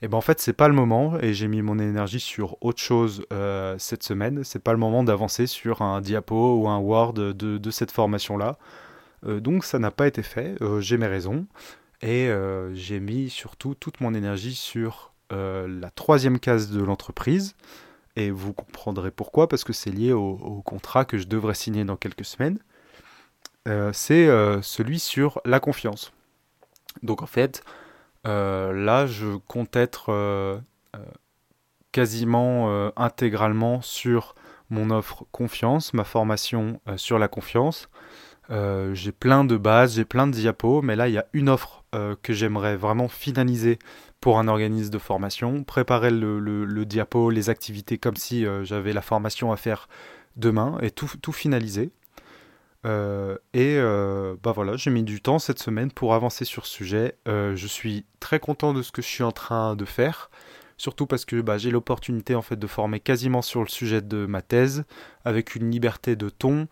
[0.00, 2.80] Et ben en fait c'est pas le moment et j'ai mis mon énergie sur autre
[2.80, 4.44] chose euh, cette semaine.
[4.44, 8.36] C'est pas le moment d'avancer sur un diapo ou un Word de, de cette formation
[8.36, 8.58] là.
[9.26, 10.54] Euh, donc ça n'a pas été fait.
[10.62, 11.46] Euh, j'ai mes raisons
[12.00, 12.30] et
[12.74, 17.56] j'ai mis surtout toute mon énergie sur la troisième case de l'entreprise.
[18.14, 21.96] Et vous comprendrez pourquoi, parce que c'est lié au, contrat que je devrais signer dans
[21.96, 22.60] quelques semaines.
[23.92, 24.28] c'est
[24.62, 26.12] celui sur la confiance.
[27.02, 27.64] Donc en fait,
[28.28, 30.58] là, je compte être euh,
[30.96, 30.98] euh,
[31.92, 34.34] quasiment intégralement sur
[34.70, 37.88] mon offre confiance, ma formation sur la confiance.
[38.50, 41.84] j'ai plein de bases, j'ai plein de diapos, mais là, il y a une offre
[42.22, 43.78] que j'aimerais vraiment finaliser
[44.20, 49.50] pour un organisme de formation, préparer le, diapo, les activités comme si j'avais la formation
[49.50, 49.88] à faire
[50.36, 51.90] demain et tout finaliser.
[52.86, 56.74] Euh, et euh, bah voilà, j'ai mis du temps cette semaine pour avancer sur ce
[56.74, 57.18] sujet.
[57.26, 60.30] Euh, je suis très content de ce que je suis en train de faire,
[60.76, 64.26] surtout parce que bah, j'ai l'opportunité en fait de former quasiment sur le sujet de
[64.26, 64.84] ma thèse,
[65.24, 66.68] avec une liberté de ton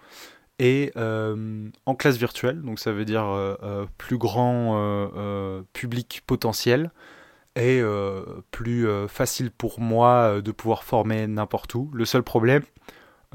[0.59, 3.27] et en classe virtuelle, donc ça veut dire
[3.99, 6.93] plus grand public potentiel
[7.57, 7.83] et
[8.53, 11.91] plus facile pour moi de pouvoir former n'importe où.
[11.93, 12.63] Le seul problème,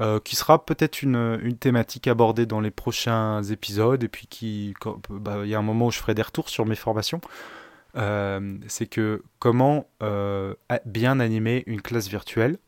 [0.00, 4.72] euh, qui sera peut-être une, une, thématique abordée dans les prochains épisodes, et puis qui,
[5.10, 7.20] bah, il y a un moment où je ferai des retours sur mes formations.
[7.96, 10.54] Euh, c'est que comment euh,
[10.86, 12.58] bien animer une classe virtuelle.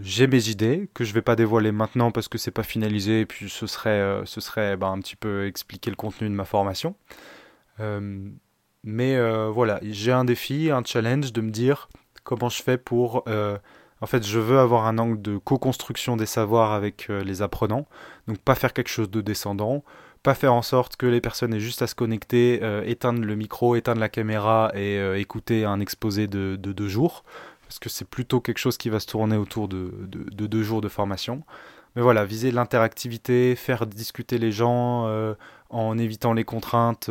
[0.00, 3.26] J'ai mes idées que je vais pas dévoiler maintenant parce que c'est pas finalisé et
[3.26, 6.96] puis ce serait, ce serait bah, un petit peu expliquer le contenu de ma formation.
[8.82, 11.88] mais voilà, j'ai un défi, un challenge de me dire
[12.24, 13.22] comment je fais pour
[14.04, 17.86] en fait, je veux avoir un angle de co-construction des savoirs avec euh, les apprenants.
[18.28, 19.82] Donc pas faire quelque chose de descendant,
[20.22, 23.34] pas faire en sorte que les personnes aient juste à se connecter, euh, éteindre le
[23.34, 27.24] micro, éteindre la caméra et euh, écouter un exposé de, deux jours.
[27.62, 30.82] Parce que c'est plutôt quelque chose qui va se tourner autour de, de deux jours
[30.82, 31.42] de formation.
[31.96, 35.08] Mais voilà, viser l'interactivité, faire discuter les gens
[35.70, 37.10] en évitant les contraintes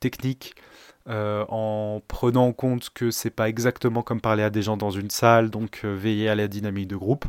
[0.00, 0.54] techniques.
[1.08, 4.90] Euh, en prenant en compte que c'est pas exactement comme parler à des gens dans
[4.90, 7.24] une salle, donc euh, veiller à la dynamique de groupe.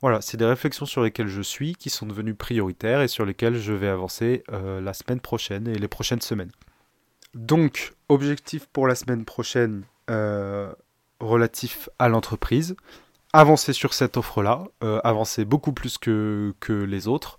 [0.00, 3.58] Voilà, c'est des réflexions sur lesquelles je suis, qui sont devenues prioritaires et sur lesquelles
[3.58, 6.50] je vais avancer euh, la semaine prochaine et les prochaines semaines.
[7.34, 9.84] Donc, objectif pour la semaine prochaine
[11.20, 12.76] relatif à l'entreprise,
[13.32, 14.64] avancer sur cette offre-là,
[15.04, 17.38] avancer beaucoup plus que, que les autres,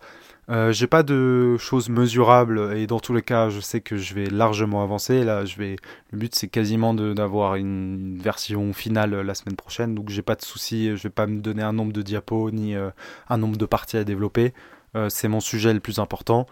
[0.49, 4.13] Euh, j'ai pas de choses mesurables et dans tous les cas, je sais que je
[4.13, 5.23] vais largement avancer.
[5.23, 5.77] Là, je vais.
[6.11, 10.41] Le but, c'est quasiment d'avoir une version finale la semaine prochaine, donc j'ai pas de
[10.41, 10.95] soucis.
[10.97, 12.89] Je vais pas me donner un nombre de diapos ni euh,
[13.29, 14.53] un nombre de parties à développer.
[14.95, 16.45] Euh, c'est mon sujet le plus important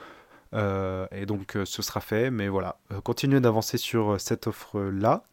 [0.54, 2.30] et donc ce sera fait.
[2.30, 5.24] Mais voilà, continuer d'avancer sur cette offre là.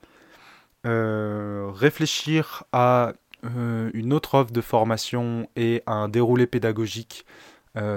[0.85, 7.25] réfléchir à une autre offre de formation et un déroulé pédagogique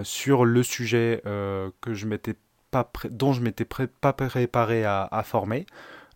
[0.03, 2.35] sur le sujet euh, que je m'étais
[2.71, 5.65] pas dont je m'étais pas préparé à, former.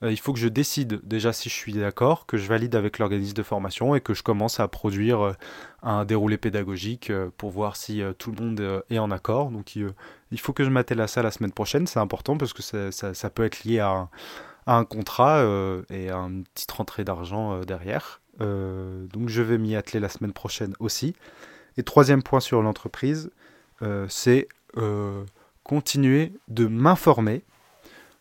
[0.04, 3.00] Euh, il faut que je décide déjà si je suis d'accord, que je valide avec
[3.00, 5.36] l'organisme de formation et que je commence à produire
[5.84, 9.52] un déroulé pédagogique pour voir si tout le monde est en accord.
[9.52, 12.62] Donc il faut que je m'attelle à ça la semaine prochaine, c'est important parce que
[12.62, 14.10] ça, peut être lié à un,
[14.66, 15.44] à un contrat
[15.90, 18.22] et à une petite rentrée d'argent derrière.
[18.40, 21.16] donc je vais m'y atteler la semaine prochaine aussi.
[21.78, 23.45] Et troisième point sur l'entreprise, euh,
[24.10, 25.24] c'est euh,
[25.64, 27.44] continuer de m'informer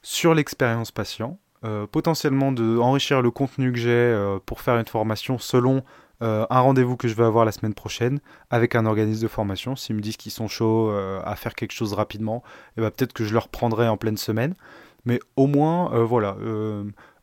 [0.03, 5.39] sur l'expérience patient, euh, potentiellement de enrichir le contenu que j'ai pour faire une formation
[5.39, 5.83] selon
[6.21, 9.77] un rendez-vous que je vais avoir la semaine prochaine avec un organisme de formation.
[9.77, 12.43] S'ils me disent qu'ils sont chauds à faire quelque chose rapidement,
[12.79, 14.55] eh ben, peut-être que je leur prendrai en pleine semaine.
[15.05, 16.39] Mais au moins, voilà,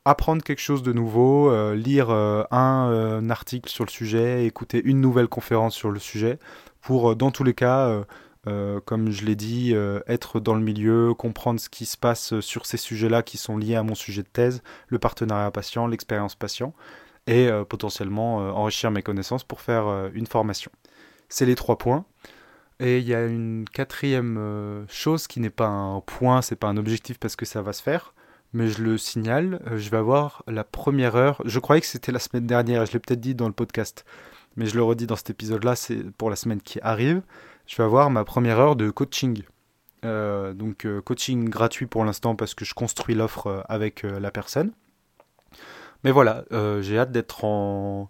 [0.05, 5.73] apprendre quelque chose de nouveau, lire un, article sur le sujet, écouter une nouvelle conférence
[5.73, 6.37] sur le sujet,
[6.81, 8.03] pour, dans tous les cas,
[8.47, 12.39] euh, comme je l'ai dit, euh, être dans le milieu, comprendre ce qui se passe
[12.39, 16.35] sur ces sujets-là qui sont liés à mon sujet de thèse, le partenariat patient, l'expérience
[16.35, 16.73] patient,
[17.27, 20.71] et euh, potentiellement enrichir mes connaissances pour faire une formation.
[21.29, 22.05] C'est les trois points.
[22.79, 26.77] Et il y a une quatrième chose qui n'est pas un point, c'est pas un
[26.77, 28.15] objectif parce que ça va se faire,
[28.53, 31.43] mais je le signale, je vais avoir la première heure.
[31.45, 34.03] Je croyais que c'était la semaine dernière, je l'ai peut-être dit dans le podcast,
[34.55, 37.21] mais je le redis dans cet épisode-là, c'est pour la semaine qui arrive
[37.71, 39.43] je vais avoir ma première heure de coaching.
[40.03, 44.29] Euh, donc euh, coaching gratuit pour l'instant parce que je construis l'offre euh, avec la
[44.29, 44.73] personne.
[46.03, 46.43] Mais voilà,
[46.81, 48.09] j'ai hâte d'être en,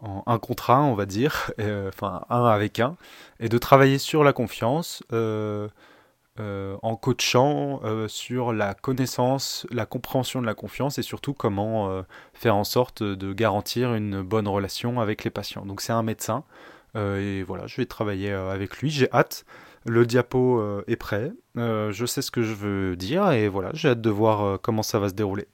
[0.00, 1.50] un contrat, on va dire,
[1.88, 2.96] enfin un avec un,
[3.40, 5.02] et de travailler sur la confiance
[6.38, 12.04] en coachant sur la connaissance, la compréhension de la confiance et surtout comment
[12.34, 15.64] faire en sorte de garantir une bonne relation avec les patients.
[15.64, 16.44] Donc c'est un médecin.
[16.96, 18.90] Euh, et voilà, je vais travailler euh, avec lui.
[18.90, 19.44] J'ai hâte.
[19.86, 21.32] Le diapo euh, est prêt.
[21.56, 24.98] je sais ce que je veux dire et voilà, j'ai hâte de voir comment ça
[24.98, 25.48] va se dérouler.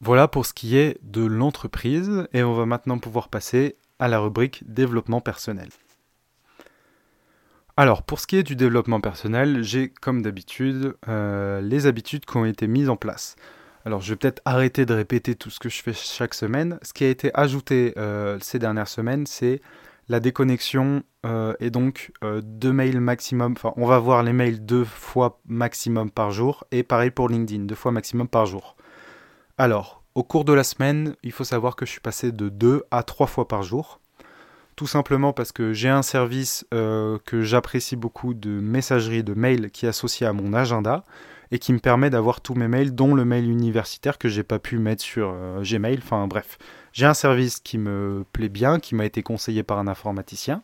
[0.00, 4.18] Voilà pour ce qui est de l'entreprise et on va maintenant pouvoir passer à la
[4.18, 5.68] rubrique développement personnel.
[7.78, 12.44] Alors pour ce qui est du développement personnel, j'ai comme d'habitude les habitudes qui ont
[12.44, 13.36] été mises en place.
[13.84, 16.78] Alors je vais peut-être arrêter de répéter tout ce que je fais chaque semaine.
[16.82, 19.60] Ce qui a été ajouté euh, ces dernières semaines, c'est
[20.08, 23.52] la déconnexion euh, et donc euh, deux mails maximum.
[23.52, 27.64] Enfin, on va voir les mails deux fois maximum par jour et pareil pour LinkedIn,
[27.64, 28.76] deux fois maximum par jour.
[29.58, 32.84] Alors, au cours de la semaine, il faut savoir que je suis passé de deux
[32.90, 34.00] à trois fois par jour.
[34.76, 39.84] Tout simplement parce que j'ai un service que j'apprécie beaucoup de messagerie de mail qui
[39.84, 41.04] est associé à mon agenda
[41.52, 44.58] et qui me permet d'avoir tous mes mails, dont le mail universitaire que j'ai pas
[44.58, 45.98] pu mettre sur euh, Gmail.
[46.02, 46.56] Enfin bref,
[46.94, 50.62] j'ai un service qui me plaît bien, qui m'a été conseillé par un informaticien.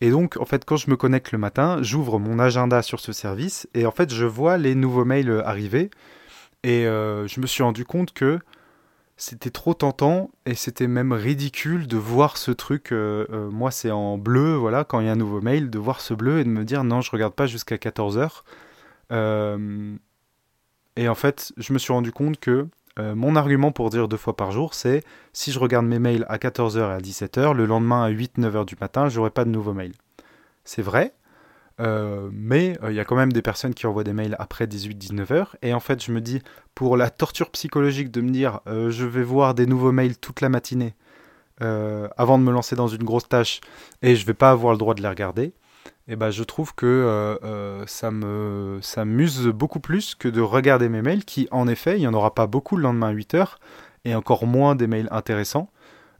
[0.00, 3.12] Et donc, en fait, quand je me connecte le matin, j'ouvre mon agenda sur ce
[3.12, 5.90] service et en fait, je vois les nouveaux mails arriver.
[6.64, 8.38] Et euh, je me suis rendu compte que
[9.18, 12.90] c'était trop tentant et c'était même ridicule de voir ce truc.
[12.90, 16.00] Euh, moi, c'est en bleu, voilà, quand il y a un nouveau mail, de voir
[16.00, 18.42] ce bleu et de me dire non, je regarde pas jusqu'à 14h.
[20.96, 22.68] Et en fait, je me suis rendu compte que
[22.98, 26.24] euh, mon argument pour dire deux fois par jour, c'est si je regarde mes mails
[26.28, 29.74] à 14h et à 17h, le lendemain à 8-9h du matin, j'aurai pas de nouveaux
[29.74, 29.92] mails.
[30.64, 31.12] C'est vrai,
[31.78, 34.66] euh, mais euh, il y a quand même des personnes qui envoient des mails après
[34.66, 35.48] 18-19h.
[35.60, 36.40] Et en fait, je me dis,
[36.74, 40.48] pour la torture psychologique de me dire, je vais voir des nouveaux mails toute la
[40.48, 40.94] matinée
[41.60, 43.60] avant de me lancer dans une grosse tâche
[44.02, 45.54] et je vais pas avoir le droit de les regarder,
[46.08, 50.40] eh ben, je trouve que euh, euh, ça me ça m'use beaucoup plus que de
[50.40, 53.14] regarder mes mails, qui en effet, il n'y en aura pas beaucoup le lendemain à
[53.14, 53.56] 8h,
[54.04, 55.70] et encore moins des mails intéressants.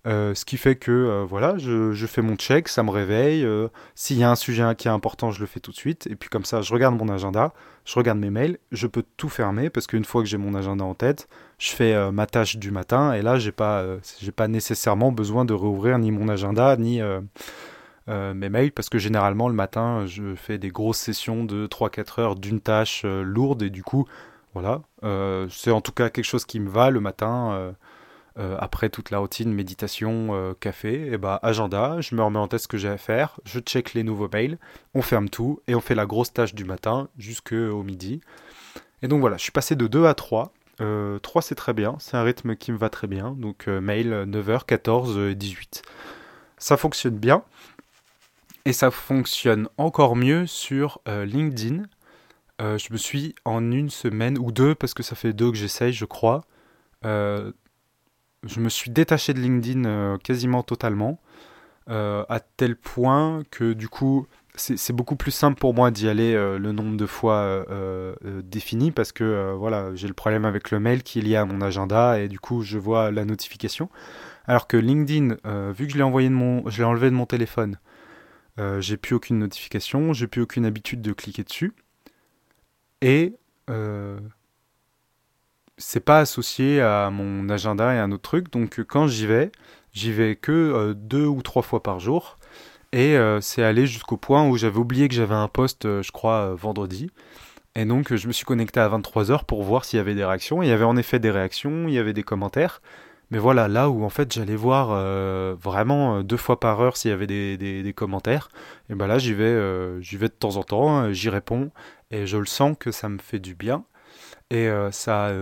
[0.06, 3.46] Euh, ce qui fait que voilà, je, je, fais mon check, ça me réveille.
[3.94, 6.06] S'il y a un sujet qui est important, je le fais tout de suite.
[6.08, 7.52] Et puis comme ça, je regarde mon agenda,
[7.84, 10.84] je regarde mes mails, je peux tout fermer parce qu'une fois que j'ai mon agenda
[10.84, 11.28] en tête,
[11.58, 13.84] je fais ma tâche du matin et là, j'ai pas,
[14.20, 17.00] j'ai pas nécessairement besoin de rouvrir ni mon agenda ni
[18.08, 22.20] euh, mes mails parce que généralement le matin je fais des grosses sessions de 3-4
[22.20, 24.06] heures d'une tâche euh, lourde et du coup
[24.54, 27.74] voilà euh, c'est en tout cas quelque chose qui me va le matin
[28.58, 32.68] après toute la routine méditation, café, et bah agenda, je me remets en tête ce
[32.68, 34.58] que j'ai à faire, je check les nouveaux mails,
[34.92, 38.20] on ferme tout et on fait la grosse tâche du matin jusqu'au midi.
[39.00, 40.52] Et donc voilà, je suis passé de 2 à 3.
[41.22, 43.30] 3 c'est très bien, c'est un rythme qui me va très bien.
[43.38, 45.82] Donc mail 9h, 14 et 18.
[46.58, 47.42] Ça fonctionne bien.
[48.66, 51.84] Et ça fonctionne encore mieux sur euh, LinkedIn.
[52.60, 55.56] Euh, je me suis en une semaine ou deux, parce que ça fait deux que
[55.56, 56.40] j'essaye, je crois.
[57.04, 57.52] Euh,
[58.44, 61.20] je me suis détaché de LinkedIn quasiment totalement,
[61.88, 66.72] à tel point que du coup, c'est beaucoup plus simple pour moi d'y aller le
[66.72, 67.66] nombre de fois
[68.44, 71.60] défini, parce que voilà, j'ai le problème avec le mail qui est lié à mon
[71.60, 73.88] agenda, et du coup, je vois la notification.
[74.46, 75.36] Alors que LinkedIn,
[75.72, 77.78] vu que envoyé je l'ai enlevé de mon téléphone,
[78.58, 81.74] euh, j'ai plus aucune notification, j'ai plus aucune habitude de cliquer dessus.
[83.02, 83.34] Et
[83.70, 84.18] euh,
[85.76, 88.50] c'est pas associé à mon agenda et à un autre truc.
[88.50, 89.52] Donc quand j'y vais,
[89.92, 92.38] j'y vais que euh, deux ou trois fois par jour.
[92.92, 97.10] Et c'est allé jusqu'au point où j'avais oublié que j'avais un poste, je crois, vendredi.
[97.74, 100.62] Et donc je me suis connecté à 23h pour voir s'il y avait des réactions.
[100.62, 102.80] il y avait en effet des réactions, il y avait des commentaires.
[103.30, 106.96] Mais voilà, là où en fait j'allais voir euh, vraiment euh, deux fois par heure
[106.96, 108.50] s'il y avait des, commentaires,
[108.88, 111.70] et ben là j'y vais, euh, vais de temps en temps, j'y réponds,
[112.10, 113.84] et je le sens que ça me fait du bien.
[114.50, 115.32] Et ça,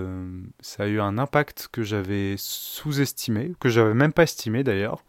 [0.61, 5.05] ça a eu un impact que j'avais sous-estimé, que j'avais même pas estimé d'ailleurs.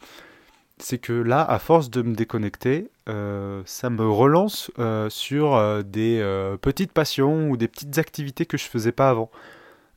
[0.80, 4.70] C'est que là, à force de me déconnecter, ça me relance
[5.08, 6.20] sur des
[6.62, 9.32] petites passions ou des petites activités que je faisais pas avant.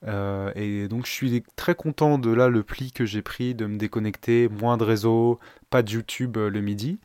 [0.07, 3.67] Euh, et donc je suis très content de là le pli que j'ai pris de
[3.67, 5.39] me déconnecter, moins de réseau,
[5.71, 6.99] pas de YouTube euh, le midi.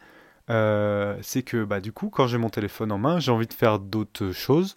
[0.50, 3.54] Euh, c'est que bah, du coup quand j'ai mon téléphone en main, j'ai envie de
[3.54, 4.76] faire d'autres choses.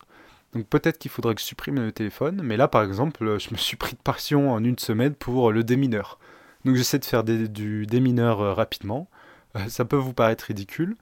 [0.54, 3.56] Donc peut-être qu'il faudrait que je supprime le téléphone, mais là par exemple je me
[3.56, 6.18] suis pris de passion en une semaine pour le démineur.
[6.64, 9.08] Donc j'essaie de faire du démineur rapidement.
[9.68, 10.96] ça peut vous paraître ridicule,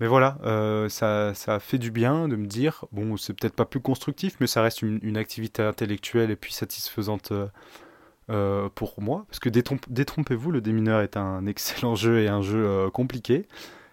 [0.00, 3.64] mais voilà, euh, ça, ça fait du bien de me dire, bon, c'est peut-être pas
[3.64, 7.46] plus constructif, mais ça reste une, activité intellectuelle et puis satisfaisante euh,
[8.30, 9.24] euh, pour moi.
[9.28, 13.48] Parce que détrompez-vous, le démineur est un excellent jeu et un jeu compliqué.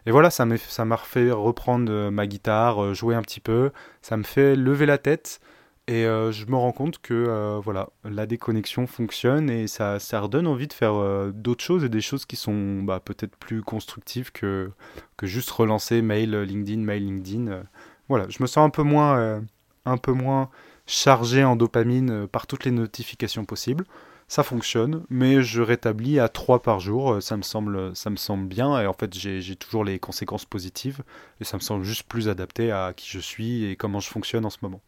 [0.06, 3.72] Et voilà, ça m'a refait reprendre ma guitare, jouer un petit peu,
[4.04, 5.40] ça me fait lever la tête,
[5.88, 10.20] et euh, je me rends compte que euh, voilà, la déconnexion fonctionne et ça, ça
[10.20, 13.62] redonne envie de faire euh, d'autres choses et des choses qui sont bah, peut-être plus
[13.62, 14.72] constructives que,
[15.16, 17.64] que juste relancer mail LinkedIn, mail LinkedIn.
[18.10, 19.44] voilà, je me sens un peu moins,
[19.86, 20.50] un peu moins
[20.88, 23.86] chargé en dopamine par toutes les notifications possibles.
[24.28, 28.48] Ça fonctionne, mais je rétablis à 3 par jour, ça me semble, ça me semble
[28.48, 31.04] bien, et en fait j'ai toujours les conséquences positives,
[31.42, 34.46] et ça me semble juste plus adapté à qui je suis et comment je fonctionne
[34.46, 34.82] en ce moment.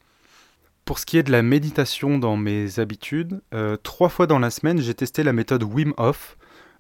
[0.87, 4.49] Pour ce qui est de la méditation dans mes habitudes, euh, trois fois dans la
[4.49, 6.37] semaine, j'ai testé la méthode Wim Hof,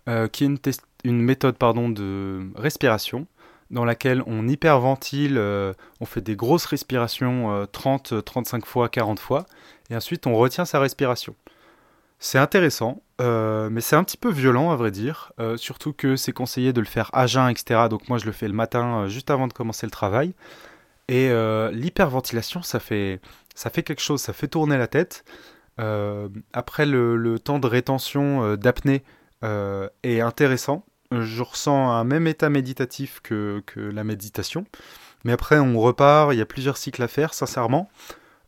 [0.07, 3.27] euh, qui est une, méthode pardon, de respiration
[3.69, 9.45] dans laquelle on hyperventile, euh, on fait des grosses respirations 30, 35 fois, 40 fois,
[9.89, 11.35] et ensuite on retient sa respiration.
[12.17, 16.71] C'est intéressant, mais c'est un petit peu violent à vrai dire, surtout que c'est conseillé
[16.71, 17.87] de le faire à jeun, etc.
[17.89, 20.33] Donc moi je le fais le matin juste avant de commencer le travail.
[21.09, 21.29] Et
[21.73, 23.19] l'hyperventilation, ça fait,
[23.57, 25.25] ça fait quelque chose, ça fait tourner la tête.
[25.79, 29.03] Euh, après, le, temps de rétention euh, d'apnée
[29.43, 30.85] euh, est intéressant.
[31.09, 34.65] Je ressens un même état méditatif que, la méditation.
[35.23, 37.89] Mais après, on repart, il y a plusieurs cycles à faire, sincèrement.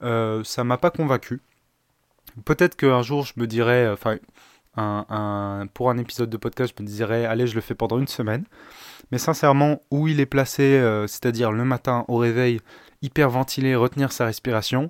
[0.02, 1.42] ça m'a pas convaincu.
[2.46, 4.18] Peut-être qu'un jour, je me dirais, enfin,
[5.74, 8.44] pour un épisode de podcast, je me dirais, allez, je le fais pendant une semaine.
[9.12, 12.60] Mais sincèrement, où il est placé, c'est-à-dire le matin au réveil,
[13.02, 14.90] hyperventiler, retenir sa respiration.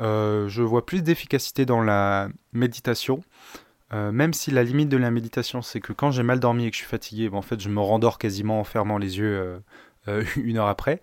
[0.00, 3.22] Euh, je vois plus d'efficacité dans la méditation.
[3.92, 6.70] Euh, même si la limite de la méditation, c'est que quand j'ai mal dormi et
[6.70, 9.60] que je suis fatigué, en fait, je me rendors quasiment en fermant les yeux
[10.08, 11.00] euh, une heure après,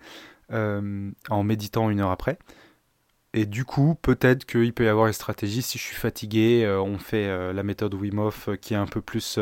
[0.51, 2.39] en méditant une heure après.
[3.33, 5.61] Et du coup, peut-être qu'il peut y avoir une stratégie.
[5.61, 9.37] Si je suis fatigué, on fait la méthode Wim Hof qui est un peu plus.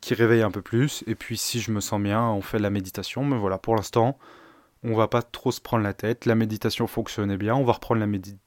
[0.00, 1.04] qui réveille un peu plus.
[1.06, 3.24] Et puis, si je me sens bien, on fait la méditation.
[3.24, 4.16] Mais voilà, pour l'instant,
[4.84, 8.00] on va pas trop se prendre la tête, la méditation fonctionnait bien, on va reprendre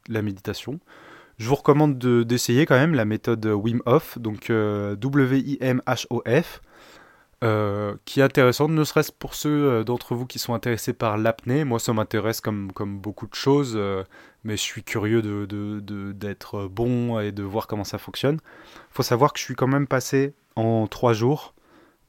[0.07, 0.79] la, méditation.
[1.39, 6.61] Je vous recommande d'essayer quand même la méthode Wim Hof, donc euh, W-I-M-H-O-F,
[7.43, 11.17] euh, qui est intéressante, ne serait-ce pour ceux euh, d'entre vous qui sont intéressés par
[11.17, 11.63] l'apnée.
[11.63, 13.79] Moi, ça m'intéresse comme, beaucoup de choses,
[14.43, 15.21] mais je suis curieux
[16.13, 18.38] d'être bon et de voir comment ça fonctionne.
[18.75, 21.55] Il faut savoir que je suis quand même passé en 3 jours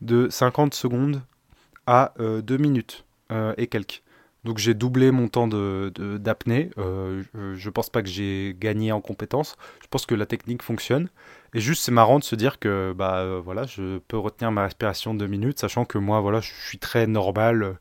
[0.03, 1.22] de 50 secondes
[1.87, 3.07] à 2 minutes
[3.57, 4.03] et quelques.
[4.49, 6.71] Donc j'ai doublé mon temps d'apnée.
[6.75, 9.57] De, euh, je, je pense pas que j'ai gagné en compétences.
[9.83, 11.11] Je pense que la technique fonctionne.
[11.53, 14.63] Et juste c'est marrant de se dire que bah euh, voilà, je peux retenir ma
[14.63, 17.73] respiration deux minutes, sachant que moi voilà, je suis très normal euh,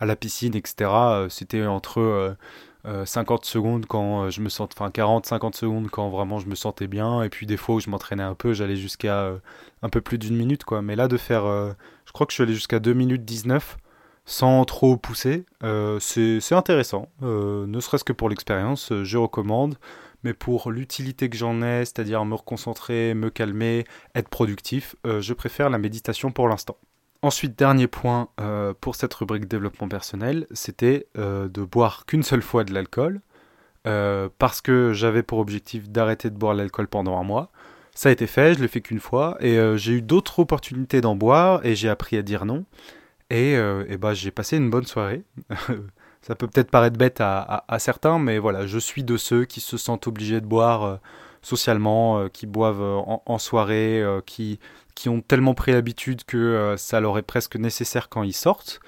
[0.00, 0.90] à la piscine, etc.
[1.28, 2.34] C'était entre euh,
[2.84, 6.88] euh, 50 secondes quand je me sens, enfin 40-50 secondes quand vraiment je me sentais
[6.88, 9.34] bien, et puis des fois où je m'entraînais un peu, j'allais jusqu'à
[9.82, 10.82] un peu plus d'une minute quoi.
[10.82, 13.78] Mais là de faire, je crois que je suis allé jusqu'à 2 minutes 19
[14.28, 19.76] sans trop pousser, euh, c'est intéressant, Euh, ne serait-ce que pour l'expérience, euh, je recommande.
[20.22, 25.70] Mais pour l'utilité que j'en ai, c'est-à-dire me reconcentrer, me calmer, être productif, je préfère
[25.70, 26.76] la méditation pour l'instant.
[27.22, 28.28] Ensuite, dernier point
[28.80, 33.20] pour cette rubrique développement personnel, c'était de boire qu'une seule fois de l'alcool,
[33.84, 37.52] parce que j'avais pour objectif d'arrêter de boire l'alcool pendant un mois.
[37.94, 41.14] Ça a été fait, je l'ai fait qu'une fois, et j'ai eu d'autres opportunités d'en
[41.14, 42.64] boire, et j'ai appris à dire non.
[43.30, 45.24] Et, euh, et bah, j'ai passé une bonne soirée.
[46.22, 49.76] Ça peut peut-être paraître bête à, certains, mais voilà, je suis de ceux qui se
[49.76, 50.96] sentent obligés de boire euh,
[51.42, 54.58] socialement, euh, qui boivent en, en soirée, qui,
[54.94, 58.80] qui ont tellement pris l'habitude que ça leur est presque nécessaire quand ils sortent.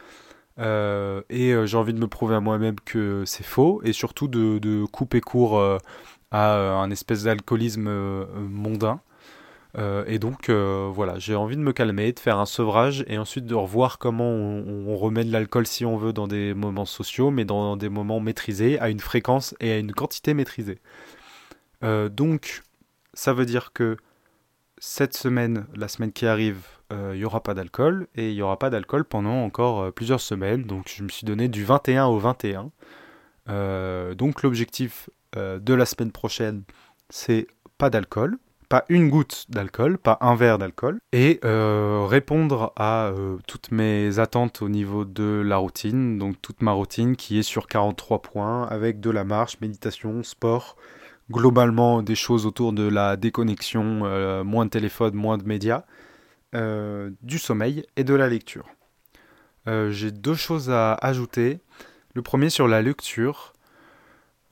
[0.58, 4.84] Et j'ai envie de me prouver à moi-même que c'est faux, et surtout de, de
[4.84, 5.62] couper court
[6.32, 7.88] à un espèce d'alcoolisme
[8.34, 9.00] mondain.
[9.78, 13.18] Euh, et donc euh, voilà, j'ai envie de me calmer, de faire un sevrage et
[13.18, 17.30] ensuite de revoir comment on, remet de l'alcool si on veut dans des moments sociaux,
[17.30, 20.78] mais dans des moments maîtrisés, à une fréquence et à une quantité maîtrisée.
[21.84, 22.62] Euh, donc
[23.14, 23.96] ça veut dire que
[24.78, 26.62] cette semaine, la semaine qui arrive,
[26.92, 30.64] il n'y aura pas d'alcool et il n'y aura pas d'alcool pendant encore plusieurs semaines.
[30.64, 32.72] Donc je me suis donné du 21 au 21.
[33.48, 36.64] Euh, donc l'objectif de la semaine prochaine,
[37.08, 37.46] c'est
[37.78, 38.38] pas d'alcool,
[38.70, 44.20] pas une goutte d'alcool, pas un verre d'alcool, et euh, répondre à euh, toutes mes
[44.20, 48.68] attentes au niveau de la routine, donc toute ma routine qui est sur 43 points,
[48.68, 50.76] avec de la marche, méditation, sport,
[51.32, 55.82] globalement des choses autour de la déconnexion, euh, moins de téléphone, moins de médias,
[57.22, 58.66] du sommeil et de la lecture.
[59.66, 61.60] J'ai deux choses à ajouter.
[62.14, 63.52] Le premier sur la lecture.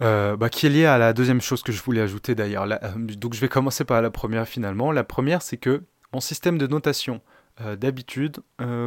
[0.01, 2.67] Euh, bah, qui est lié à la deuxième chose que je voulais ajouter d'ailleurs.
[2.71, 4.93] Euh, Donc je vais commencer par la première finalement.
[4.93, 5.83] La première c'est que
[6.13, 7.21] mon système de notation
[7.61, 8.39] euh, d'habitude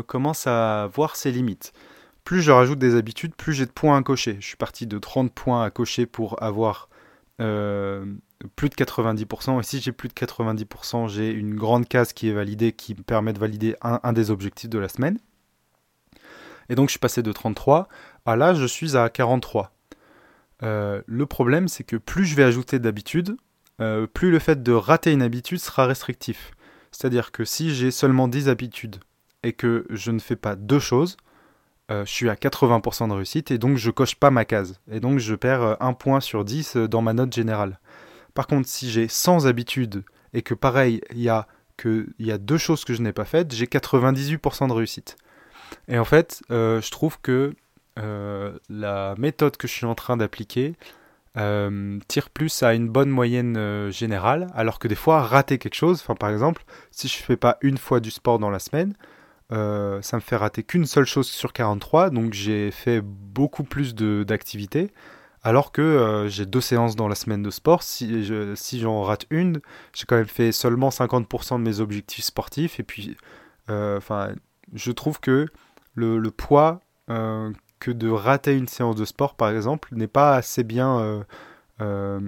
[0.07, 1.73] commence à voir ses limites.
[2.23, 4.37] Plus je rajoute des habitudes, plus j'ai de points à cocher.
[4.39, 6.87] Je suis parti de 30 points à cocher pour avoir
[7.37, 9.59] plus de 90%.
[9.59, 13.01] Et si j'ai plus de 90%, j'ai une grande case qui est validée, qui me
[13.01, 15.17] permet de valider un des objectifs de la semaine.
[16.69, 17.89] Et donc je suis passé de 33
[18.25, 19.73] à là, je suis à 43.
[20.63, 23.35] Euh, le problème, c'est que plus je vais ajouter d'habitudes,
[23.81, 26.51] euh, plus le fait de rater une habitude sera restrictif.
[26.91, 28.97] C'est-à-dire que si j'ai seulement 10 habitudes
[29.43, 31.17] et que je ne fais pas deux choses,
[31.89, 34.79] euh, je suis à 80% de réussite et donc je coche pas ma case.
[34.91, 37.79] Et donc je perds un point sur 10 euh, dans ma note générale.
[38.35, 40.03] Par contre, si j'ai 100 habitudes
[40.33, 41.47] et que pareil, il y a
[42.37, 45.17] deux choses que je n'ai pas faites, j'ai 98% de réussite.
[45.87, 47.53] Et en fait, je trouve que
[47.99, 50.75] euh, la méthode que je suis en train d'appliquer
[51.37, 55.75] euh, tire plus à une bonne moyenne euh, générale, alors que des fois, rater quelque
[55.75, 58.95] chose, enfin par exemple, si je fais pas une fois du sport dans la semaine,
[59.53, 63.95] euh, ça me fait rater qu'une seule chose sur 43, donc j'ai fait beaucoup plus
[63.95, 64.91] d'activités,
[65.43, 67.81] alors que j'ai deux séances dans la semaine de sport.
[67.81, 69.61] Si je- si j'en rate une,
[69.93, 73.15] j'ai quand même fait seulement 50% de mes objectifs sportifs, et puis,
[73.69, 74.33] enfin,
[74.73, 75.47] je trouve que
[75.95, 76.81] le, poids
[77.81, 81.23] que de rater une séance de sport, par exemple, n'est pas assez bien euh,
[81.81, 82.19] euh,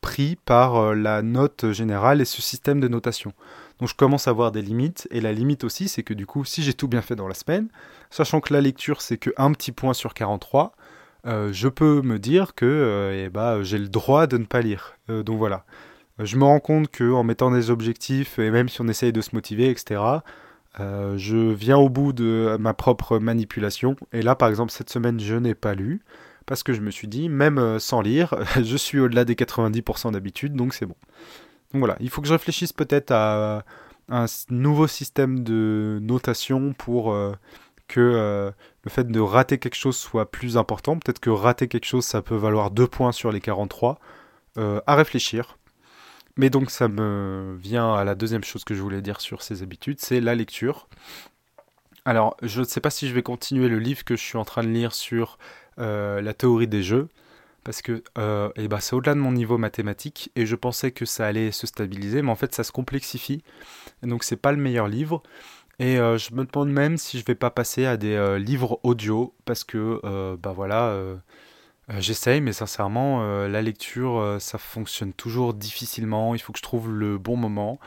[0.00, 3.32] pris par euh, la note générale et ce système de notation.
[3.80, 6.44] Donc je commence à voir des limites, et la limite aussi, c'est que du coup,
[6.44, 7.68] si j'ai tout bien fait dans la semaine,
[8.08, 10.72] sachant que la lecture, c'est que un petit point sur 43,
[11.26, 14.96] euh, je peux me dire que eh ben, j'ai le droit de ne pas lire.
[15.08, 15.64] Donc voilà.
[16.20, 19.20] Je me rends compte que en mettant des objectifs, et même si on essaye de
[19.20, 20.00] se motiver, etc.,
[20.80, 23.96] euh, je viens au bout de ma propre manipulation.
[24.12, 26.00] Et là, par exemple, cette semaine, je n'ai pas lu.
[26.46, 30.12] Parce que je me suis dit, même euh, sans lire, je suis au-delà des 90%
[30.12, 30.96] d'habitude, donc c'est bon.
[31.72, 33.64] Donc voilà, il faut que je réfléchisse peut-être à
[34.08, 37.32] un nouveau système de notation pour euh,
[37.88, 38.50] que
[38.82, 40.98] le fait de rater quelque chose soit plus important.
[40.98, 43.98] Peut-être que rater quelque chose, ça peut valoir 2 points sur les 43.
[44.58, 45.57] Euh, à réfléchir.
[46.38, 49.62] Mais donc ça me vient à la deuxième chose que je voulais dire sur ces
[49.62, 50.88] habitudes, c'est la lecture.
[52.04, 54.44] Alors, je ne sais pas si je vais continuer le livre que je suis en
[54.44, 55.36] train de lire sur
[55.78, 57.08] euh, la théorie des jeux,
[57.64, 61.04] parce que euh, eh ben, c'est au-delà de mon niveau mathématique, et je pensais que
[61.04, 63.42] ça allait se stabiliser, mais en fait ça se complexifie,
[64.02, 65.22] donc c'est pas le meilleur livre.
[65.80, 69.62] Et je me demande même si je vais pas passer à des livres audio parce
[69.62, 70.00] que
[70.36, 70.96] bah voilà,
[71.88, 76.34] j'essaye, mais sincèrement, la lecture, ça fonctionne toujours difficilement.
[76.34, 77.78] Il faut que je trouve le bon moment.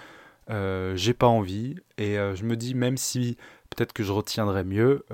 [0.50, 3.38] J'ai pas envie et je me dis même si
[3.70, 5.06] peut-être que je retiendrai mieux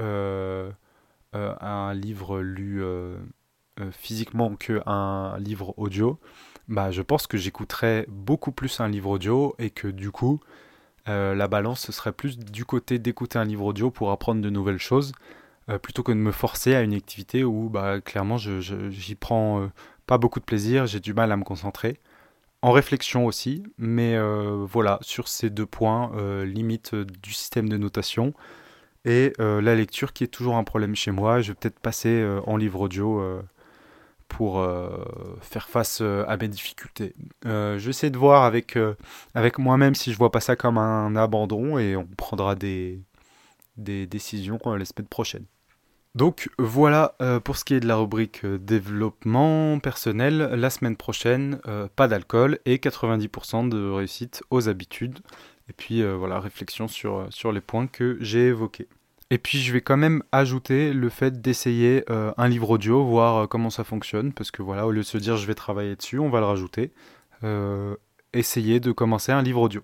[1.34, 2.82] un livre lu
[3.92, 6.20] physiquement qu'un livre audio,
[6.68, 10.40] bah, je pense que j'écouterais beaucoup plus un livre audio et que du coup,
[11.08, 14.50] euh, la balance ce serait plus du côté d'écouter un livre audio pour apprendre de
[14.50, 15.14] nouvelles choses,
[15.70, 18.60] euh, plutôt que de me forcer à une activité où bah, clairement je,
[18.90, 19.68] j'y prends euh,
[20.06, 22.00] pas beaucoup de plaisir, j'ai du mal à me concentrer.
[22.62, 24.18] En réflexion aussi, mais
[24.66, 26.12] voilà, sur ces deux points,
[26.44, 28.34] limite du système de notation
[29.06, 32.58] et la lecture qui est toujours un problème chez moi, je vais peut-être passer en
[32.58, 33.22] livre audio
[34.28, 34.90] pour euh,
[35.42, 37.14] faire face euh, à mes difficultés.
[37.46, 38.78] Euh, je vais essayer de voir avec,
[39.34, 43.02] avec moi-même si je vois pas ça comme un abandon et on prendra des,
[43.78, 45.46] des décisions la semaine prochaine.
[46.18, 50.38] Donc voilà pour ce qui est de la rubrique développement personnel.
[50.38, 51.60] La semaine prochaine,
[51.96, 55.20] pas d'alcool et 90% de réussite aux habitudes.
[55.70, 58.88] Et puis voilà, réflexion sur, sur les points que j'ai évoqués.
[59.30, 63.36] Et puis je vais quand même ajouter le fait d'essayer euh, un livre audio, voir
[63.36, 65.96] euh, comment ça fonctionne, parce que voilà, au lieu de se dire je vais travailler
[65.98, 66.92] dessus, on va le rajouter.
[67.44, 67.96] Euh,
[68.32, 69.84] essayer de commencer un livre audio.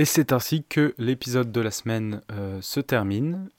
[0.00, 2.22] Et c'est ainsi que l'épisode de la semaine
[2.62, 3.50] se termine.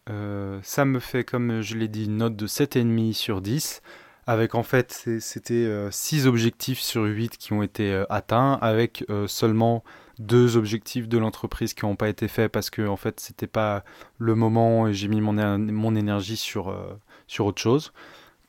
[0.63, 3.83] ça me fait, comme je l'ai dit, une note de 7,5 sur 10,
[4.25, 9.83] avec en fait, c'était 6 objectifs sur 8 qui ont été atteints, avec seulement
[10.21, 13.83] deux objectifs de l'entreprise qui n'ont pas été faits parce que en fait c'était pas
[14.17, 17.91] le moment et j'ai mis mon, mon énergie sur, euh, sur autre chose.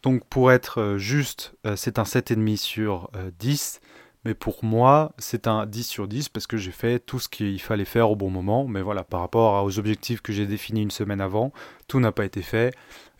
[0.02, 3.80] Donc pour être euh, juste, euh, c'est un 7,5 sur 10.
[4.24, 7.60] Mais pour moi, c'est un 10 sur 10 parce que j'ai fait tout ce qu'il
[7.60, 8.66] fallait faire au bon moment.
[8.66, 11.52] Mais voilà, par rapport aux objectifs que j'ai définis une semaine avant,
[11.88, 12.72] tout n'a pas été fait.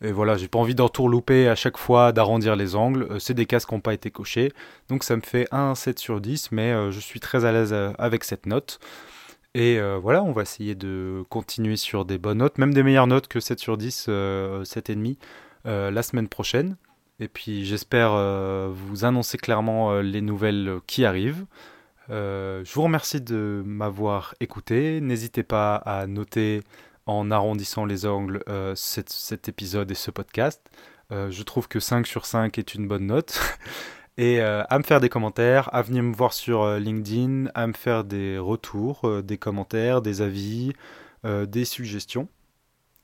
[0.03, 3.07] Et voilà, j'ai pas envie d'en tourlouper à chaque fois, d'arrondir les angles.
[3.11, 4.53] Euh, c'est des cases qui n'ont pas été cochées.
[4.88, 7.72] Donc ça me fait un 7 sur 10, mais euh, je suis très à l'aise
[7.72, 8.78] euh, avec cette note.
[9.55, 13.28] Et voilà, on va essayer de continuer sur des bonnes notes, même des meilleures notes
[13.28, 15.18] que 7 sur 10, 7,5
[15.66, 16.76] la semaine prochaine.
[17.22, 21.46] Et puis j'espère euh, vous annoncer clairement euh, les nouvelles qui arrivent.
[22.10, 25.00] Euh, je vous remercie de m'avoir écouté.
[25.00, 26.62] N'hésitez pas à noter
[27.06, 28.42] en arrondissant les angles
[28.74, 30.60] cet, épisode et ce podcast.
[31.10, 33.40] je trouve que 5 sur 5 est une bonne note.
[34.18, 38.02] et à me faire des commentaires, à venir me voir sur LinkedIn, à me faire
[38.02, 40.72] des retours, des commentaires, des avis,
[41.24, 42.28] des suggestions.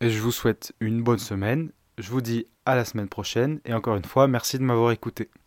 [0.00, 3.74] Et je vous souhaite une bonne semaine je vous dis à la semaine prochaine et
[3.74, 5.30] encore une fois, merci de m'avoir écouté.